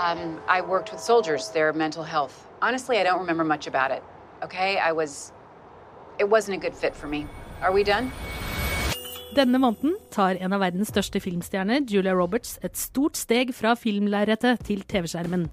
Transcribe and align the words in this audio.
Um, 0.00 0.40
I 0.48 0.62
worked 0.62 0.92
with 0.92 1.00
soldiers, 1.00 1.50
their 1.50 1.72
mental 1.74 2.04
health. 2.04 2.46
Honestly, 2.62 2.98
I 2.98 3.04
don't 3.04 3.20
remember 3.20 3.44
much 3.44 3.66
about 3.66 3.90
it. 3.90 4.02
Okay, 4.42 4.78
I 4.78 4.92
was. 4.92 5.32
It 6.18 6.28
wasn't 6.30 6.56
a 6.56 6.60
good 6.60 6.74
fit 6.74 6.94
for 6.96 7.06
me. 7.06 7.26
Are 7.62 7.72
we 7.72 7.84
done? 7.84 8.10
Denne 9.34 9.60
måneden 9.62 9.94
tar 10.10 10.40
en 10.40 10.52
av 10.52 10.60
verdens 10.64 10.90
største 10.90 11.20
filmstjerner, 11.22 11.84
Julia 11.86 12.16
Roberts, 12.16 12.56
et 12.66 12.76
stort 12.76 13.20
steg 13.20 13.52
fra 13.54 13.76
filmlerretet 13.78 14.64
til 14.66 14.82
TV-skjermen. 14.82 15.46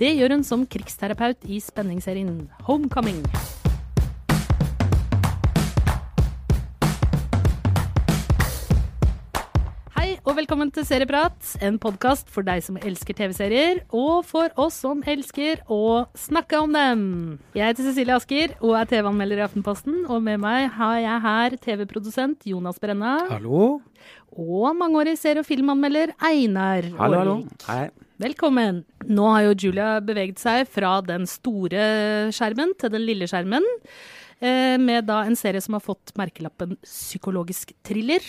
Det 0.00 0.16
gjør 0.16 0.34
hun 0.34 0.44
som 0.48 0.66
krigsterapeut 0.66 1.46
i 1.46 1.60
spenningsserien 1.62 2.48
Homecoming. 2.66 3.22
Velkommen 10.40 10.70
til 10.72 10.86
Serieprat, 10.88 11.50
en 11.60 11.74
podkast 11.76 12.30
for 12.32 12.46
deg 12.46 12.62
som 12.64 12.78
elsker 12.80 13.12
TV-serier, 13.18 13.82
og 13.92 14.22
for 14.24 14.48
oss 14.62 14.78
som 14.80 15.02
elsker 15.04 15.60
å 15.68 16.06
snakke 16.16 16.56
om 16.64 16.70
dem. 16.72 17.00
Jeg 17.52 17.74
heter 17.74 17.84
Cecilie 17.90 18.14
Asker 18.16 18.54
og 18.62 18.72
er 18.78 18.88
TV-anmelder 18.88 19.42
i 19.42 19.44
Aftenposten, 19.44 19.98
og 20.08 20.22
med 20.24 20.40
meg 20.40 20.70
har 20.78 20.94
jeg 21.02 21.24
her 21.26 21.56
TV-produsent 21.66 22.46
Jonas 22.48 22.80
Brenna. 22.80 23.18
Hallo. 23.28 23.82
Og 24.32 24.70
mangeårig 24.78 25.18
serie- 25.20 25.44
og 25.44 25.48
filmanmelder 25.48 26.14
Einar 26.24 26.88
Hallo, 26.96 27.18
hallo. 27.20 27.34
Hei. 27.66 27.90
Velkommen. 28.24 28.84
Nå 29.10 29.26
har 29.34 29.44
jo 29.50 29.58
Julia 29.66 29.90
beveget 30.00 30.40
seg 30.40 30.70
fra 30.72 31.02
den 31.04 31.28
store 31.28 32.30
skjermen 32.32 32.72
til 32.80 32.94
den 32.96 33.04
lille 33.04 33.28
skjermen, 33.28 33.66
eh, 34.40 34.78
med 34.80 35.04
da 35.10 35.20
en 35.26 35.36
serie 35.36 35.60
som 35.60 35.76
har 35.76 35.84
fått 35.84 36.16
merkelappen 36.16 36.78
psykologisk 36.80 37.76
thriller. 37.84 38.24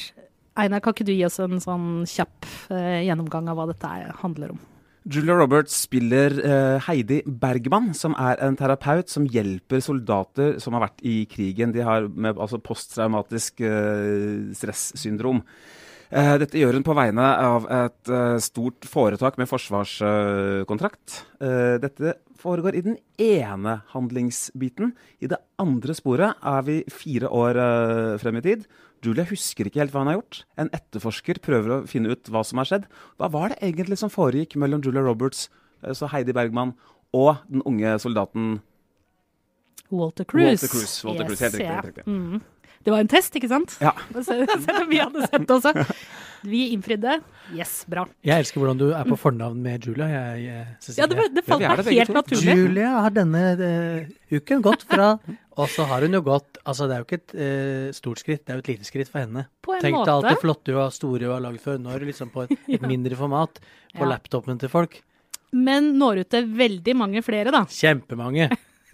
Einar, 0.59 0.81
kan 0.83 0.93
ikke 0.93 1.05
du 1.07 1.13
gi 1.15 1.23
oss 1.25 1.39
en 1.39 1.61
sånn 1.63 2.03
kjapp 2.09 2.45
eh, 2.75 3.05
gjennomgang 3.07 3.47
av 3.51 3.55
hva 3.61 3.67
dette 3.71 3.87
er- 3.87 4.11
handler 4.21 4.51
om? 4.55 4.59
Julia 5.09 5.33
Roberts 5.33 5.73
spiller 5.87 6.35
eh, 6.45 6.79
Heidi 6.85 7.21
Bergman, 7.25 7.93
som 7.97 8.13
er 8.21 8.37
en 8.45 8.57
terapeut 8.59 9.09
som 9.09 9.23
hjelper 9.25 9.81
soldater 9.81 10.59
som 10.61 10.75
har 10.77 10.83
vært 10.83 11.01
i 11.07 11.23
krigen. 11.25 11.71
De 11.73 11.81
har 11.81 12.05
med, 12.05 12.37
altså 12.37 12.59
posttraumatisk 12.61 13.63
eh, 13.65 14.51
stressyndrom. 14.53 15.41
Eh, 16.11 16.35
dette 16.43 16.59
gjør 16.59 16.77
hun 16.77 16.85
på 16.85 16.93
vegne 16.99 17.23
av 17.47 17.65
et 17.71 18.11
eh, 18.13 18.35
stort 18.43 18.85
foretak 18.85 19.39
med 19.41 19.49
forsvarskontrakt. 19.49 21.21
Eh, 21.41 21.79
dette 21.81 22.13
foregår 22.41 22.75
i 22.77 22.83
den 22.85 22.97
ene 23.21 23.79
handlingsbiten. 23.95 24.93
I 25.23 25.29
det 25.31 25.39
andre 25.61 25.95
sporet 25.97 26.37
er 26.45 26.61
vi 26.67 26.77
fire 26.93 27.29
år 27.31 27.57
eh, 27.65 28.15
frem 28.21 28.37
i 28.37 28.45
tid. 28.45 28.67
Julia 29.01 29.25
husker 29.29 29.67
ikke 29.67 29.81
helt 29.81 29.93
hva 29.93 30.03
han 30.03 30.11
har 30.11 30.19
gjort. 30.19 30.43
En 30.61 30.71
etterforsker 30.75 31.41
prøver 31.41 31.75
å 31.75 31.81
finne 31.89 32.13
ut 32.13 32.29
hva 32.31 32.43
som 32.45 32.61
har 32.61 32.69
skjedd. 32.69 32.87
Hva 33.17 33.31
var 33.33 33.53
det 33.53 33.61
egentlig 33.65 33.97
som 34.01 34.13
foregikk 34.13 34.57
mellom 34.61 34.83
Julia 34.85 35.03
Roberts, 35.05 35.47
eh, 35.81 35.95
så 35.97 36.09
Heidi 36.13 36.35
Bergman, 36.37 36.75
og 37.11 37.41
den 37.49 37.63
unge 37.67 37.97
soldaten 37.99 38.59
Walter 39.91 40.23
Cruise. 40.23 40.63
Walter 40.63 40.71
Cruise, 40.71 41.07
Walter 41.07 41.25
Cruise, 41.27 41.43
helt 41.43 41.53
riktig, 41.53 41.67
ja. 41.67 41.75
helt 41.81 41.85
riktig. 41.85 42.07
Mm. 42.07 42.41
Det 42.83 42.93
var 42.93 43.03
en 43.03 43.09
test, 43.11 43.35
ikke 43.37 43.49
sant? 43.51 43.75
Ja. 43.81 43.91
Selv 44.25 44.49
om 44.81 44.89
vi 44.89 45.01
hadde 45.01 45.27
sett 45.27 45.51
også. 45.53 45.73
Vi 46.41 46.61
innfridde. 46.73 47.19
Yes, 47.53 47.83
bra. 47.89 48.07
Jeg 48.25 48.41
elsker 48.41 48.61
hvordan 48.61 48.79
du 48.79 48.87
er 48.97 49.05
på 49.05 49.17
fornavn 49.19 49.59
med 49.61 49.85
Julia. 49.85 50.07
Jeg, 50.09 50.45
jeg, 50.47 50.95
Ja, 50.97 51.05
det, 51.11 51.27
det 51.35 51.43
falt 51.45 51.61
meg 51.61 51.91
helt 51.91 52.15
naturlig. 52.15 52.55
Julia 52.57 52.95
har 53.05 53.13
denne 53.13 53.43
uh, 53.59 54.09
uken 54.33 54.63
gått 54.65 54.87
fra 54.89 55.13
Og 55.59 55.67
så 55.67 55.83
har 55.89 56.05
hun 56.05 56.13
jo 56.15 56.21
gått 56.23 56.59
Altså, 56.63 56.85
det 56.87 56.95
er 56.95 57.01
jo 57.01 57.07
ikke 57.09 57.17
et 57.19 57.33
eh, 57.35 57.87
stort 57.95 58.21
skritt, 58.21 58.45
det 58.45 58.53
er 58.53 58.59
jo 58.59 58.63
et 58.63 58.69
lite 58.71 58.87
skritt 58.87 59.09
for 59.11 59.19
henne. 59.25 59.47
På 59.65 59.73
en 59.75 59.81
Tenk 59.83 59.97
deg 60.05 60.11
alt 60.13 60.27
det 60.29 60.37
flotte 60.39 60.75
og 60.77 60.93
store 60.95 61.25
hun 61.27 61.33
har 61.35 61.43
lagd 61.43 61.59
før. 61.63 61.79
Nå 61.81 61.91
er 61.91 61.99
det 62.03 62.11
liksom 62.13 62.29
på 62.31 62.45
et, 62.45 62.53
et 62.77 62.85
mindre 62.93 63.17
format 63.19 63.59
på 63.91 64.05
Ja. 64.05 64.09
laptopen 64.13 64.59
til 64.61 64.71
folk. 64.71 65.01
Men 65.51 65.89
når 65.99 66.21
ut 66.23 66.29
til 66.31 66.45
veldig 66.55 66.93
mange 66.95 67.23
flere, 67.25 67.51
da. 67.51 67.65
Kjempemange. 67.67 68.47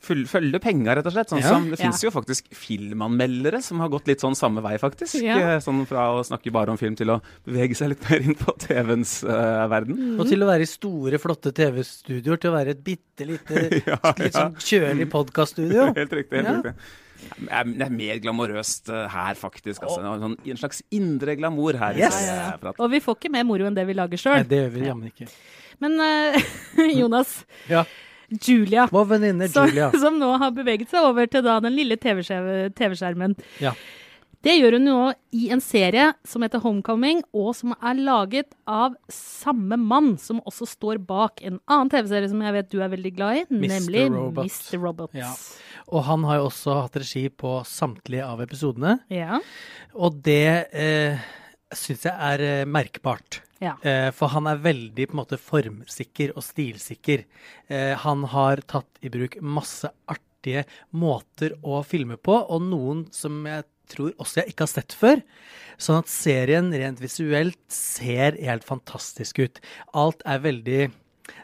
Følge 0.07 0.59
penga, 0.63 0.93
rett 0.95 1.05
og 1.09 1.13
slett. 1.13 1.31
Sånn 1.33 1.41
Ja. 1.43 1.49
som, 1.51 1.69
det 1.69 1.79
Ja. 1.83 1.91
jo 1.91 2.11
faktisk 2.15 2.47
filmanmeldere 2.55 3.61
som 3.61 3.79
har 3.83 3.89
gått 3.91 4.07
litt 4.07 4.21
sånn 4.23 4.35
samme 4.39 4.61
vei, 4.63 4.77
faktisk. 4.79 5.19
Ja. 5.21 5.37
Eh, 5.37 5.59
Sånn 5.59 5.85
fra 5.89 6.07
å 6.15 6.23
snakke 6.23 6.51
bare 6.55 6.71
om 6.71 6.77
film 6.79 6.95
til 6.95 7.07
å 7.11 7.21
bevege 7.45 7.75
seg 7.75 7.89
litt 7.89 8.05
mer 8.09 8.21
inn 8.23 8.35
på 8.39 8.53
TV-ens 8.57 9.23
uh, 9.27 9.67
verden. 9.67 9.97
Mm. 9.97 10.19
Og 10.21 10.27
til 10.29 10.39
å 10.45 10.47
være 10.47 10.61
i 10.63 10.69
store, 10.71 11.19
flotte 11.19 11.51
TV-studioer 11.57 12.39
til 12.39 12.51
å 12.51 12.55
være 12.55 12.69
et 12.75 12.83
bitte 12.85 13.27
lite, 13.27 13.65
Ja, 13.87 14.13
litt 14.17 14.33
sånn 14.37 14.55
kjølig 14.55 15.09
podkaststudio. 15.11 15.89
Helt 15.99 16.13
riktig. 16.13 16.39
helt 16.43 16.47
Ja. 16.47 16.55
riktig. 16.61 16.73
Det 17.27 17.49
er, 17.49 17.65
er 17.87 17.89
mer 17.91 18.19
glamorøst 18.21 18.89
eh, 18.93 19.07
her, 19.09 19.33
faktisk. 19.35 19.81
Altså. 19.83 20.01
Sånn, 20.21 20.35
en 20.47 20.57
slags 20.61 20.83
indre 20.93 21.35
glamour 21.35 21.73
her. 21.81 21.97
Yes. 21.97 22.15
Og 22.77 22.91
vi 22.93 22.99
får 23.03 23.17
ikke 23.17 23.31
mer 23.33 23.43
moro 23.43 23.65
enn 23.67 23.75
det 23.75 23.87
vi 23.89 23.95
lager 23.97 24.21
sjøl. 24.21 24.45
det 24.47 24.59
gjør 24.61 24.71
vi 24.77 24.85
jammen 24.85 25.09
ikke. 25.11 25.27
Men 25.81 25.97
uh, 25.99 26.37
Jonas, 27.01 27.43
Ja. 27.69 27.83
Julia, 28.27 28.87
Vår 28.91 29.05
venninne 29.13 29.47
som, 29.51 29.69
Julia. 29.69 29.91
som 30.03 30.17
nå 30.19 30.33
har 30.41 30.51
beveget 30.55 30.91
seg 30.91 31.05
over 31.07 31.29
til 31.31 31.45
da 31.45 31.59
den 31.63 31.77
lille 31.77 31.95
TV-skjermen. 32.01 32.73
TV-skjermen. 32.75 33.37
Ja. 33.63 33.71
Det 34.45 34.53
gjør 34.53 34.77
hun 34.77 34.85
nå 34.85 34.97
i 35.35 35.47
en 35.51 35.61
serie 35.63 36.11
som 36.27 36.43
heter 36.45 36.61
Homecoming, 36.61 37.23
og 37.35 37.55
som 37.57 37.73
er 37.75 37.97
laget 37.97 38.53
av 38.69 38.93
samme 39.11 39.79
mann 39.81 40.13
som 40.21 40.43
også 40.47 40.67
står 40.69 41.01
bak 41.07 41.41
en 41.47 41.57
annen 41.65 41.89
TV-serie 41.91 42.29
som 42.31 42.43
jeg 42.45 42.55
vet 42.55 42.69
du 42.71 42.77
er 42.83 42.91
veldig 42.93 43.13
glad 43.17 43.39
i, 43.41 43.45
Mr. 43.49 43.71
nemlig 43.73 44.05
Robot. 44.13 44.45
Mr. 44.45 44.77
Robot. 44.83 45.17
Ja. 45.17 45.31
Og 45.87 46.05
han 46.05 46.27
har 46.27 46.41
jo 46.41 46.47
også 46.51 46.77
hatt 46.83 46.99
regi 47.01 47.25
på 47.33 47.57
samtlige 47.67 48.27
av 48.27 48.43
episodene. 48.43 48.99
Ja. 49.11 49.41
Og 49.95 50.21
det 50.23 50.69
eh, 50.75 51.27
syns 51.75 52.05
jeg 52.07 52.13
er 52.13 52.45
eh, 52.45 52.63
merkbart. 52.69 53.41
Ja. 53.63 53.75
Eh, 53.81 54.09
for 54.15 54.33
han 54.33 54.49
er 54.49 54.61
veldig 54.61 55.07
på 55.07 55.15
en 55.15 55.21
måte 55.21 55.39
formsikker 55.41 56.35
og 56.37 56.45
stilsikker. 56.45 57.25
Eh, 57.71 57.93
han 58.03 58.27
har 58.33 58.61
tatt 58.69 59.01
i 59.01 59.11
bruk 59.13 59.39
masse 59.41 59.89
artige 60.09 60.65
måter 60.93 61.57
å 61.65 61.81
filme 61.87 62.19
på, 62.21 62.37
og 62.37 62.67
noen 62.67 63.07
som 63.15 63.41
jeg 63.49 63.65
tror 63.87 64.13
også 64.19 64.41
jeg 64.41 64.53
ikke 64.53 64.65
har 64.67 64.73
sett 64.73 64.95
før. 64.99 65.23
Sånn 65.79 66.01
at 66.01 66.11
serien 66.11 66.69
rent 66.73 67.01
visuelt 67.01 67.59
ser 67.71 68.37
helt 68.41 68.65
fantastisk 68.67 69.39
ut. 69.43 69.61
Alt 69.97 70.25
er 70.27 70.43
veldig 70.43 70.81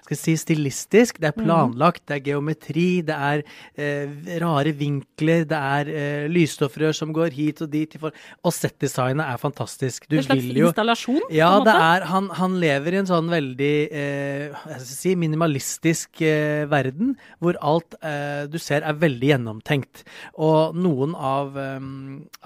skal 0.04 0.20
si 0.20 0.36
stilistisk. 0.40 1.20
Det 1.22 1.30
er 1.32 1.36
planlagt, 1.38 2.04
det 2.10 2.18
er 2.18 2.24
geometri, 2.28 2.88
det 3.06 3.16
er 3.16 3.44
eh, 3.80 4.38
rare 4.44 4.74
vinkler, 4.78 5.46
det 5.50 5.60
er 5.60 5.92
eh, 5.92 6.26
lysstoffrør 6.32 6.96
som 6.98 7.14
går 7.16 7.34
hit 7.36 7.64
og 7.64 7.72
dit. 7.74 7.96
Og 8.04 8.54
settdesignet 8.56 9.26
er 9.26 9.42
fantastisk. 9.42 10.08
Du 10.10 10.18
En 10.18 10.28
slags 10.28 10.44
vil 10.44 10.62
jo 10.64 10.70
installasjon? 10.72 11.22
på 11.28 11.36
ja, 11.36 11.52
en 11.58 11.68
det 11.68 11.74
måte? 11.74 11.90
er, 11.96 12.08
han, 12.12 12.30
han 12.40 12.58
lever 12.62 12.98
i 12.98 13.02
en 13.02 13.10
sånn 13.10 13.32
veldig 13.32 13.74
eh, 14.04 14.64
si, 14.84 15.16
minimalistisk 15.20 16.24
eh, 16.26 16.64
verden, 16.72 17.16
hvor 17.40 17.60
alt 17.64 17.98
eh, 18.02 18.46
du 18.52 18.60
ser 18.62 18.84
er 18.84 19.00
veldig 19.00 19.34
gjennomtenkt. 19.34 20.06
Og 20.36 20.76
noen 20.78 21.16
av, 21.16 21.58
eh, 21.60 21.92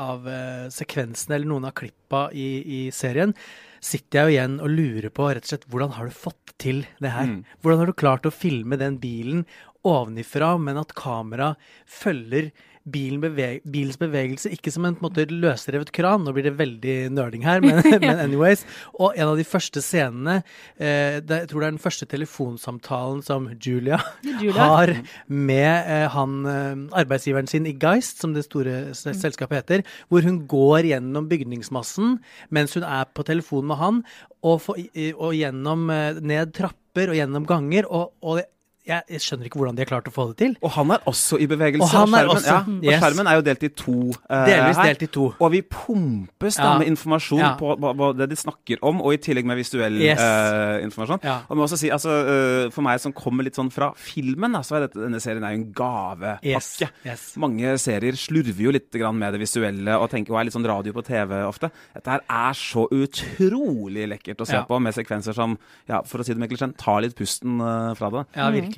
av 0.04 0.28
sekvensene, 0.74 1.38
eller 1.38 1.50
noen 1.50 1.70
av 1.70 1.78
klippa 1.78 2.28
i, 2.34 2.50
i 2.62 2.82
serien, 2.96 3.34
sitter 3.84 4.20
jeg 4.20 4.26
jo 4.26 4.36
igjen 4.36 4.60
og 4.64 4.74
lurer 4.74 5.10
på 5.14 5.30
rett 5.30 5.48
og 5.48 5.52
slett 5.52 5.68
hvordan 5.72 5.96
har 5.98 6.10
du 6.10 6.16
fått 6.16 6.54
til 6.62 6.84
det 7.04 7.14
her? 7.14 7.30
Mm. 7.30 7.42
Hvordan 7.62 7.82
har 7.84 7.92
du 7.92 7.98
klart 7.98 8.30
å 8.30 8.34
filme 8.34 8.80
den 8.80 8.98
bilen 9.02 9.46
ovenifra, 9.88 10.56
men 10.60 10.80
at 10.82 10.96
kamera 10.98 11.54
følger 11.86 12.52
beveg 12.92 13.62
bilens 13.68 14.00
bevegelse, 14.02 14.52
ikke 14.56 14.74
som 14.74 14.88
en, 14.88 14.96
en 14.98 15.06
måte 15.06 15.28
løsrevet 15.32 15.92
kran. 15.96 16.26
Nå 16.26 16.34
blir 16.36 16.48
det 16.48 16.56
veldig 16.60 16.98
nerding 17.14 17.46
her, 17.48 17.62
men, 17.66 17.82
men 18.06 18.22
anyways. 18.24 18.66
Og 18.98 19.14
en 19.16 19.34
av 19.34 19.38
de 19.40 19.46
første 19.48 19.84
scenene, 19.84 20.42
eh, 20.80 21.20
det, 21.22 21.44
jeg 21.44 21.52
tror 21.52 21.64
det 21.64 21.70
er 21.70 21.76
den 21.78 21.84
første 21.84 22.10
telefonsamtalen 22.10 23.24
som 23.26 23.50
Julia, 23.64 24.00
Julia. 24.42 24.58
har 24.58 24.94
med 25.28 25.74
eh, 25.86 26.08
han 26.14 26.40
eh, 26.46 27.00
arbeidsgiveren 27.04 27.50
sin 27.52 27.68
i 27.70 27.76
Geist, 27.78 28.22
som 28.24 28.36
det 28.38 28.48
store 28.48 28.78
Mm. 28.88 29.16
selskapet 29.16 29.62
heter, 29.62 29.84
hvor 30.10 30.26
hun 30.26 30.42
går 30.50 30.88
gjennom 30.92 31.28
bygningsmassen 31.30 32.18
mens 32.54 32.76
hun 32.78 32.86
er 32.88 33.08
på 33.14 33.26
telefon 33.28 33.68
med 33.68 33.80
han, 33.82 34.04
og, 34.46 34.62
for, 34.62 34.80
og 35.18 35.34
gjennom 35.36 35.90
eh, 35.94 36.20
ned 36.22 36.54
trapper 36.58 37.12
og 37.12 37.20
gjennom 37.20 37.48
ganger. 37.48 37.88
og, 37.90 38.14
og 38.22 38.42
jeg, 38.88 39.04
jeg 39.12 39.22
skjønner 39.24 39.50
ikke 39.50 39.60
hvordan 39.60 39.76
de 39.78 39.84
har 39.84 39.90
klart 39.90 40.08
å 40.10 40.14
få 40.16 40.26
det 40.32 40.38
til. 40.42 40.54
Og 40.64 40.72
han 40.78 40.92
er 40.96 41.00
også 41.10 41.40
i 41.44 41.48
bevegelse. 41.50 41.84
Og 41.84 41.90
han 41.92 42.14
er 42.16 42.28
skjermen, 42.28 42.36
også- 42.38 42.48
ja, 42.48 42.60
og 42.68 42.84
yes. 42.88 43.02
skjermen 43.04 43.28
er 43.32 43.36
jo 43.40 43.42
delt 43.48 43.64
i 43.64 43.70
to. 43.84 43.96
Uh, 44.30 44.46
Delvis 44.48 44.78
delt 44.82 45.04
i 45.04 45.10
to. 45.18 45.26
Og 45.40 45.52
vi 45.52 45.62
pumpes 45.62 46.56
da 46.58 46.64
Ja. 46.72 46.78
med 46.80 46.88
informasjon 46.92 47.40
Ja. 47.40 47.56
på 47.60 47.76
på, 47.78 47.94
på, 47.98 48.12
det 48.18 48.30
de 48.30 48.36
snakker 48.36 48.78
om, 48.82 49.02
og 49.02 49.14
i 49.14 49.18
tillegg 49.18 49.46
med 49.46 49.58
visuell 49.60 49.98
Yes. 50.02 50.20
uh, 50.20 50.80
informasjon. 50.86 51.20
Og 51.50 51.58
må 51.58 51.64
også 51.68 51.78
si, 51.78 51.90
altså, 51.90 52.10
uh, 52.10 52.70
For 52.72 52.82
meg 52.82 53.00
som 53.00 53.12
kommer 53.14 53.44
litt 53.44 53.56
sånn 53.56 53.72
fra 53.72 53.92
filmen, 53.96 54.52
da, 54.54 54.60
så 54.62 54.78
er 54.78 54.88
dette, 54.88 55.00
denne 55.02 55.20
serien 55.22 55.44
er 55.44 55.56
jo 55.56 55.62
en 55.64 55.74
gavepakke. 55.74 56.90
Yes. 57.06 57.36
Mange 57.38 57.76
serier 57.78 58.14
slurver 58.14 58.62
jo 58.68 58.72
litt 58.72 58.92
grann 58.92 59.18
med 59.18 59.34
det 59.34 59.42
visuelle 59.42 59.98
og 60.00 60.10
tenker 60.12 60.32
og 60.34 60.40
er 60.40 60.44
litt 60.46 60.54
sånn 60.56 60.66
radio 60.68 60.94
på 60.94 61.04
TV 61.06 61.34
ofte. 61.48 61.72
Dette 61.94 62.06
her 62.16 62.22
er 62.30 62.54
så 62.54 62.88
utrolig 62.92 64.08
lekkert 64.12 64.44
å 64.44 64.48
se 64.48 64.60
på, 64.68 64.80
med 64.82 64.94
sekvenser 64.96 65.36
som, 65.38 65.58
ja, 65.90 66.02
for 66.08 66.20
å 66.22 66.26
si 66.26 66.34
det 66.34 66.42
med 66.42 66.50
klisjeen, 66.52 66.76
tar 66.78 67.02
litt 67.06 67.16
pusten 67.18 67.58
fra 67.98 68.10
det. 68.14 68.26
Ja, 68.38 68.50
virkelig. 68.54 68.77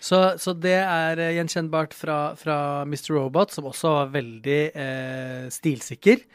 Så, 0.00 0.20
så 0.40 0.54
det 0.56 0.78
er 0.80 1.20
eh, 1.20 1.34
gjenkjennbart 1.38 1.96
fra, 1.96 2.18
fra 2.38 2.58
Mr. 2.86 3.14
Robot, 3.16 3.54
som 3.56 3.68
også 3.70 3.94
var 3.96 4.12
veldig 4.18 4.60
eh, 4.70 5.46
stilsikker. 5.54 6.26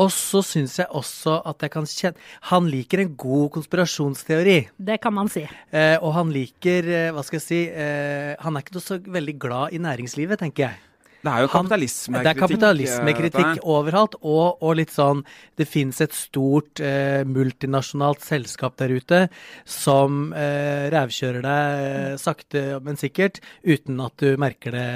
Og 0.00 0.08
så 0.14 0.40
syns 0.46 0.78
jeg 0.80 0.88
også 0.96 1.34
at 1.48 1.64
jeg 1.64 1.72
kan 1.74 1.88
kjenne 1.88 2.30
Han 2.48 2.68
liker 2.72 3.02
en 3.02 3.16
god 3.18 3.50
konspirasjonsteori. 3.58 4.56
Det 4.78 4.98
kan 5.02 5.14
man 5.14 5.28
si. 5.32 5.44
Eh, 5.44 5.98
og 6.00 6.14
han 6.16 6.32
liker, 6.32 6.88
eh, 6.88 7.10
hva 7.12 7.24
skal 7.26 7.40
jeg 7.40 7.46
si 7.48 7.60
eh, 7.68 8.32
Han 8.40 8.56
er 8.56 8.64
ikke 8.64 8.80
så 8.80 9.00
veldig 9.02 9.36
glad 9.42 9.76
i 9.76 9.82
næringslivet, 9.82 10.40
tenker 10.40 10.70
jeg. 10.70 10.80
Det 11.22 11.30
er 11.30 11.44
jo 11.44 11.50
kapitalismekritikk. 11.52 12.24
Det 12.24 12.30
er 12.30 12.40
kapitalismekritikk 12.40 13.66
overalt, 13.70 14.16
og, 14.26 14.58
og 14.58 14.74
litt 14.80 14.90
sånn 14.90 15.22
Det 15.58 15.66
fins 15.70 16.00
et 16.02 16.14
stort 16.16 16.82
eh, 16.82 17.22
multinasjonalt 17.28 18.24
selskap 18.26 18.74
der 18.80 18.94
ute 18.96 19.20
som 19.68 20.32
eh, 20.34 20.88
rævkjører 20.92 21.44
deg 21.46 21.84
eh, 21.84 22.16
sakte, 22.18 22.64
men 22.82 22.98
sikkert, 22.98 23.38
uten 23.62 24.00
at 24.02 24.16
du 24.18 24.34
merker 24.40 24.74
det 24.74 24.88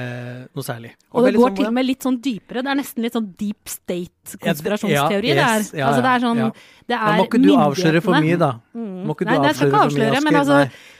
noe 0.50 0.66
særlig. 0.66 0.96
Og 1.14 1.28
det 1.28 1.36
går 1.36 1.46
sånn- 1.46 1.60
til 1.60 1.70
og 1.70 1.78
med 1.78 1.86
litt 1.86 2.08
sånn 2.08 2.18
dypere. 2.24 2.66
Det 2.66 2.74
er 2.74 2.80
nesten 2.82 3.06
litt 3.06 3.16
sånn 3.20 3.30
deep 3.38 3.70
state-konspirasjonsteori. 3.76 5.30
Ja, 5.30 5.46
yes, 5.60 5.72
ja, 5.76 5.92
altså, 5.92 6.02
det 6.02 6.12
er 6.16 6.26
sånn 6.26 6.42
ja. 6.42 6.50
det 6.90 6.98
er 6.98 7.22
må 7.22 7.30
ikke 7.30 7.42
du 7.44 7.50
avsløre 7.54 8.02
for 8.02 8.26
mye, 8.26 8.42
da. 8.42 8.52
Mm. 8.74 8.92
Må 9.06 9.14
ikke 9.14 9.28
du 9.28 9.32
Nei, 9.32 9.38
nei, 9.38 9.50
jeg 9.52 9.60
skal 9.60 9.70
ikke 9.70 9.86
avsløre 9.86 9.90
for 9.94 10.02
mye, 10.02 10.10
avsløre, 10.10 10.26
men 10.26 10.42
altså 10.42 10.60
Nei. 10.64 10.94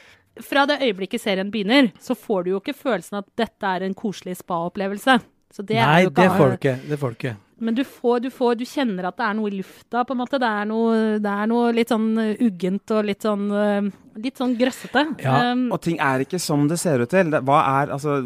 Fra 0.45 0.67
det 0.69 0.79
øyeblikket 0.85 1.23
serien 1.23 1.51
begynner, 1.53 1.91
så 2.03 2.15
får 2.17 2.45
du 2.45 2.53
jo 2.55 2.61
ikke 2.61 2.77
følelsen 2.77 3.21
at 3.21 3.27
dette 3.39 3.73
er 3.73 3.87
en 3.87 3.97
koselig 3.97 4.37
spa-opplevelse. 4.41 5.19
Nei, 5.63 6.03
jo 6.03 6.09
det 6.13 6.29
får 6.33 6.49
du 6.49 6.55
ikke. 6.59 6.79
Det 6.89 6.97
får 6.99 7.13
du 7.13 7.19
ikke. 7.21 7.35
Men 7.57 7.73
du 7.73 7.81
får, 7.83 8.19
du 8.21 8.29
får, 8.29 8.57
du 8.59 8.65
kjenner 8.69 9.07
at 9.09 9.17
det 9.17 9.25
er 9.25 9.37
noe 9.37 9.49
i 9.49 9.55
lufta, 9.57 10.03
på 10.05 10.13
en 10.13 10.19
måte. 10.19 10.37
Det 10.41 10.49
er 10.59 10.67
noe, 10.69 10.97
det 11.23 11.31
er 11.31 11.49
noe 11.49 11.71
litt 11.73 11.89
sånn 11.89 12.11
uh, 12.19 12.43
uggent 12.45 12.93
og 12.93 13.07
litt 13.07 13.25
sånn, 13.25 13.47
uh, 13.49 13.87
litt 14.21 14.37
sånn 14.37 14.53
grøssete. 14.59 15.05
Ja, 15.25 15.39
Um, 15.47 15.67
Og 15.73 15.81
ting 15.81 15.97
er 16.03 16.21
ikke 16.21 16.39
som 16.41 16.67
det 16.69 16.77
ser 16.81 17.01
ut 17.01 17.11
til. 17.13 17.31
Hva 17.31 17.57
er 17.81 17.93
altså 17.95 18.19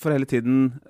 For 0.00 0.14
hele 0.14 0.28
tiden 0.28 0.80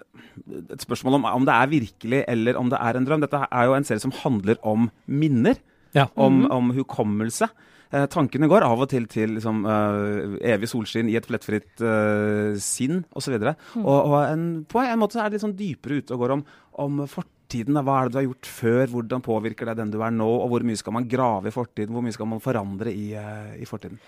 et 0.72 0.82
spørsmål 0.82 1.18
om 1.18 1.26
om 1.28 1.44
det 1.46 1.54
er 1.54 1.70
virkelig 1.70 2.22
eller 2.28 2.56
om 2.60 2.70
det 2.70 2.78
er 2.80 2.96
en 2.98 3.06
drøm. 3.08 3.24
Dette 3.24 3.42
er 3.48 3.66
jo 3.68 3.74
en 3.76 3.86
serie 3.88 4.02
som 4.02 4.14
handler 4.22 4.60
om 4.62 4.90
minner. 5.06 5.58
Ja. 5.92 6.06
Om, 6.16 6.46
om 6.50 6.70
hukommelse. 6.72 7.50
Eh, 7.92 8.06
tankene 8.08 8.48
går 8.48 8.64
av 8.64 8.80
og 8.80 8.88
til 8.88 9.04
til 9.06 9.34
liksom, 9.36 9.66
eh, 9.68 10.54
evig 10.54 10.68
solskinn 10.72 11.10
i 11.12 11.16
et 11.20 11.26
flettfritt 11.28 11.82
eh, 11.84 12.56
sinn 12.58 13.04
osv. 13.14 13.34
Og, 13.36 13.54
Mm. 13.76 13.84
og, 13.84 14.00
og 14.08 14.18
en, 14.32 14.46
på 14.64 14.80
en 14.80 14.98
måte 14.98 15.20
er 15.20 15.28
det 15.28 15.36
litt 15.38 15.44
sånn 15.44 15.56
dypere 15.58 16.00
ute 16.00 16.14
og 16.16 16.20
går 16.24 16.30
om, 16.38 16.44
om 16.80 17.02
fortiden. 17.06 17.74
da. 17.76 17.82
Hva 17.84 17.98
er 18.00 18.08
det 18.08 18.12
du 18.14 18.16
har 18.16 18.24
gjort 18.30 18.48
før? 18.48 18.86
Hvordan 18.88 19.20
påvirker 19.26 19.66
det 19.68 19.74
den 19.76 19.90
du 19.92 19.98
er 20.00 20.10
nå? 20.10 20.24
Og 20.24 20.48
hvor 20.48 20.64
mye 20.64 20.78
skal 20.80 20.94
man 20.96 21.04
grave 21.06 21.50
i 21.50 21.52
fortiden? 21.52 21.92
Hvor 21.92 22.00
mye 22.06 22.14
skal 22.16 22.26
man 22.30 22.40
forandre 22.40 22.88
i, 22.96 23.10
eh, 23.12 23.58
i 23.60 23.66
fortiden? 23.68 23.98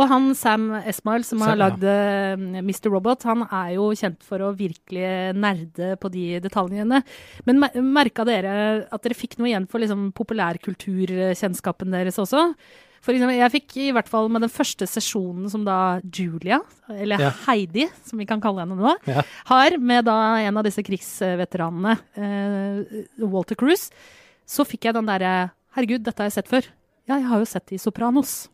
Og 0.00 0.08
han 0.08 0.30
Sam 0.34 0.70
Esmail, 0.80 1.22
som 1.28 1.42
har 1.44 1.52
Sam, 1.52 1.60
har 1.60 1.70
lagd 1.70 1.84
ja. 1.84 2.62
Mr. 2.64 2.88
Robot, 2.94 3.22
han 3.28 3.44
er 3.50 3.74
jo 3.76 3.90
kjent 3.92 4.22
for 4.24 4.38
å 4.40 4.54
virkelig 4.56 5.36
nerde 5.36 5.98
på 6.00 6.10
de 6.10 6.40
detaljene. 6.40 7.02
Men 7.44 7.60
mer- 7.60 7.76
merka 7.76 8.24
dere 8.24 8.86
at 8.90 9.02
dere 9.04 9.14
fikk 9.20 9.36
noe 9.38 9.52
igjen 9.52 9.68
for 9.68 9.84
liksom, 9.84 10.08
populærkulturkjennskapen 10.16 11.92
deres 11.92 12.16
også? 12.18 12.54
For 13.04 13.12
eksempel, 13.12 13.36
jeg 13.36 13.52
fikk 13.52 13.74
i 13.82 13.90
hvert 13.92 14.08
fall 14.08 14.30
med 14.32 14.40
den 14.46 14.52
første 14.52 14.86
sesjonen 14.88 15.50
som 15.52 15.64
da 15.66 16.00
Julia, 16.08 16.60
eller 16.88 17.20
Ja. 17.20 17.30
Heidi, 17.44 17.84
som 18.08 18.18
vi 18.18 18.24
kan 18.24 18.40
kalle 18.40 18.64
henne 18.64 18.78
nå, 18.78 18.94
Ja. 19.06 19.22
har 19.50 19.76
med 19.78 20.06
da 20.06 20.36
en 20.40 20.56
av 20.56 20.64
disse 20.64 20.82
krigsveteranene, 20.82 21.98
eh, 22.16 23.04
Walter 23.20 23.54
Cruise, 23.54 23.90
så 24.46 24.64
fikk 24.64 24.84
jeg 24.88 24.94
den 24.94 25.06
derre 25.06 25.50
Herregud, 25.74 26.04
dette 26.04 26.22
har 26.22 26.30
jeg 26.30 26.44
sett 26.44 26.48
før. 26.48 26.66
Ja, 27.08 27.16
jeg 27.18 27.26
har 27.26 27.38
jo 27.40 27.44
sett 27.44 27.66
det 27.66 27.74
i 27.74 27.82
Sopranos. 27.82 28.46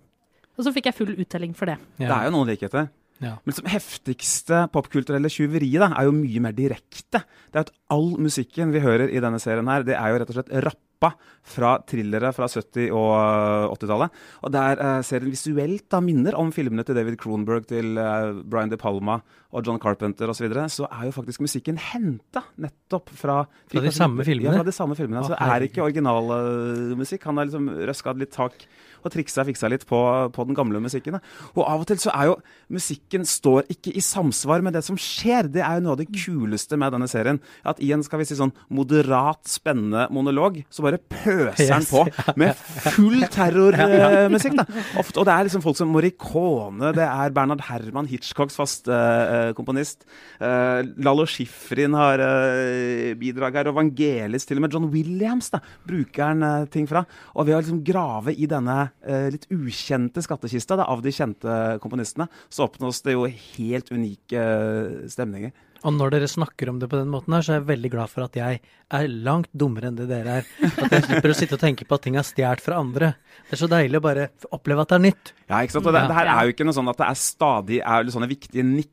Og 0.59 0.65
så 0.65 0.73
fikk 0.73 0.87
jeg 0.89 0.95
full 0.95 1.15
uttelling 1.15 1.55
for 1.55 1.67
det. 1.67 1.77
Det 1.99 2.09
er 2.09 2.25
jo 2.25 2.31
noen 2.31 2.49
likheter. 2.49 2.89
Ja. 3.21 3.37
Men 3.45 3.57
det 3.57 3.73
heftigste 3.75 4.65
popkulturelle 4.73 5.31
tjuveriet 5.33 5.83
da, 5.83 5.91
er 5.93 6.09
jo 6.09 6.17
mye 6.17 6.45
mer 6.45 6.57
direkte. 6.57 7.21
Det 7.51 7.59
er 7.59 7.67
at 7.67 7.75
all 7.93 8.15
musikken 8.23 8.73
vi 8.75 8.83
hører 8.85 9.13
i 9.13 9.21
denne 9.21 9.41
serien 9.43 9.69
her, 9.69 9.85
det 9.85 9.99
er 9.99 10.13
jo 10.13 10.23
rett 10.23 10.33
og 10.33 10.39
slett 10.39 10.55
rappa 10.65 11.11
fra 11.51 11.75
thrillere 11.89 12.31
fra 12.37 12.49
70- 12.49 12.93
og 12.97 13.75
80-tallet. 13.77 14.17
Og 14.45 14.53
der 14.53 14.83
eh, 14.85 14.97
serien 15.07 15.33
visuelt 15.33 15.87
da 15.93 16.01
minner 16.05 16.37
om 16.41 16.53
filmene 16.53 16.85
til 16.85 16.97
David 16.97 17.17
Kronberg, 17.21 17.69
til 17.69 18.01
eh, 18.01 18.41
Brian 18.45 18.73
De 18.73 18.79
Palma 18.81 19.19
og 19.51 19.67
John 19.67 19.81
Carpenter 19.83 20.29
osv., 20.29 20.41
så, 20.41 20.47
videre, 20.47 20.67
så 20.73 20.89
er 20.89 21.09
jo 21.09 21.15
faktisk 21.17 21.45
musikken 21.45 21.81
henta 21.91 22.45
nettopp 22.61 23.13
fra 23.17 23.43
Fra 23.73 23.85
de 23.85 23.93
samme 23.97 24.25
filmene? 24.29 24.53
Ja, 24.53 24.61
fra 24.61 24.69
de 24.69 24.77
samme 24.77 24.97
filmene. 24.97 25.25
Å, 25.25 25.29
så 25.29 25.37
det 25.37 25.57
er 25.57 25.67
ikke 25.69 25.85
originalmusikk. 25.89 27.29
Han 27.29 27.41
har 27.41 27.51
liksom 27.51 27.73
røska 27.91 28.17
litt 28.21 28.33
tak 28.37 28.65
og 29.05 29.13
triksa 29.15 29.43
og 29.43 29.51
fiksa 29.51 29.71
litt 29.73 29.87
på, 29.89 30.01
på 30.35 30.47
den 30.49 30.57
gamle 30.59 30.81
musikken. 30.83 31.17
da. 31.17 31.21
Og 31.55 31.65
av 31.65 31.85
og 31.85 31.89
til 31.91 32.01
så 32.03 32.13
er 32.15 32.31
jo 32.31 32.37
musikken 32.73 33.27
står 33.27 33.71
ikke 33.73 33.95
i 33.97 34.03
samsvar 34.05 34.65
med 34.65 34.77
det 34.77 34.85
som 34.87 34.99
skjer. 35.01 35.51
Det 35.53 35.63
er 35.65 35.79
jo 35.79 35.87
noe 35.87 35.97
av 35.97 36.01
det 36.03 36.09
kuleste 36.13 36.79
med 36.81 36.95
denne 36.95 37.09
serien. 37.11 37.41
At 37.67 37.81
i 37.83 37.91
en 37.95 38.05
skal 38.07 38.23
vi 38.23 38.29
si 38.29 38.39
sånn 38.39 38.55
moderat, 38.73 39.43
spennende 39.51 40.07
monolog, 40.15 40.61
så 40.71 40.85
bare 40.87 41.01
pøser 41.01 41.75
han 41.75 41.81
Yes, 41.81 41.91
på 41.91 42.35
med 42.41 42.59
full 42.95 43.25
terrormusikk. 43.33 44.59
Ofte, 45.01 45.21
og 45.21 45.27
det 45.29 45.35
er 45.35 45.47
liksom 45.49 45.65
folk 45.65 45.79
som 45.79 45.91
Morricone, 45.93 46.93
det 46.97 47.07
er 47.07 47.35
Bernhard 47.35 47.65
Herman, 47.69 48.09
Hitchcocks 48.11 48.59
faste 48.59 48.93
uh, 48.93 49.51
komponist. 49.57 50.05
Uh, 50.41 50.83
Lalo 51.03 51.27
Schifrin 51.29 51.95
har 51.99 52.23
uh, 52.23 53.13
bidrag 53.21 53.61
her, 53.61 53.71
og 53.71 53.79
Vangelis, 53.79 54.47
til 54.49 54.61
og 54.61 54.67
med 54.67 54.75
John 54.75 54.89
Williams 54.93 55.51
da, 55.55 55.61
bruker 55.87 56.27
han 56.27 56.45
eh, 56.47 56.69
ting 56.73 56.89
fra. 56.91 57.05
Og 57.37 57.47
ved 57.49 57.57
å 57.57 57.61
liksom 57.63 57.83
grave 57.87 58.35
i 58.35 58.49
denne 58.51 58.77
eh, 58.83 58.90
litt 59.33 59.49
ukjente 59.55 60.23
skattkista 60.25 60.79
da, 60.81 60.87
av 60.91 61.03
de 61.05 61.13
kjente 61.15 61.57
komponistene, 61.83 62.29
så 62.53 62.67
oppnås 62.69 63.03
det 63.07 63.17
jo 63.17 63.27
helt 63.27 63.91
unike 63.95 64.45
eh, 64.45 65.11
stemninger. 65.11 65.53
Og 65.81 65.95
når 65.97 66.13
dere 66.13 66.29
snakker 66.29 66.69
om 66.69 66.79
det 66.81 66.91
på 66.93 66.99
den 66.99 67.09
måten 67.09 67.33
her, 67.33 67.45
så 67.45 67.55
er 67.55 67.61
jeg 67.61 67.71
veldig 67.71 67.91
glad 67.95 68.13
for 68.13 68.27
at 68.27 68.35
jeg 68.37 68.59
er 68.61 69.07
langt 69.25 69.49
dummere 69.57 69.89
enn 69.89 69.97
det 69.97 70.11
dere 70.11 70.41
er. 70.41 70.51
At 70.69 70.93
jeg 70.93 71.07
slipper 71.07 71.33
å 71.33 71.37
sitte 71.39 71.57
og 71.57 71.63
tenke 71.63 71.87
på 71.89 71.97
at 71.97 72.05
ting 72.05 72.19
er 72.21 72.27
stjålet 72.27 72.65
fra 72.65 72.81
andre. 72.83 73.15
Det 73.49 73.57
er 73.57 73.63
så 73.63 73.71
deilig 73.71 73.97
å 73.97 74.05
bare 74.05 74.27
oppleve 74.53 74.85
at 74.85 74.93
det 74.93 74.99
er 74.99 75.05
nytt. 75.07 75.33
Ja, 75.47 75.63
ikke 75.63 75.79
sant? 75.79 75.89
Og 75.89 75.97
det, 75.97 76.05
det 76.11 76.19
her 76.19 76.33
er 76.35 76.45
jo 76.45 76.55
ikke 76.55 76.67
noe 76.69 76.77
sånn 76.77 76.93
at 76.93 77.01
det 77.01 77.09
er 77.09 77.21
stadig 77.23 77.81
er 77.81 78.13
sånne 78.13 78.29
viktige 78.29 78.67
nikk 78.67 78.93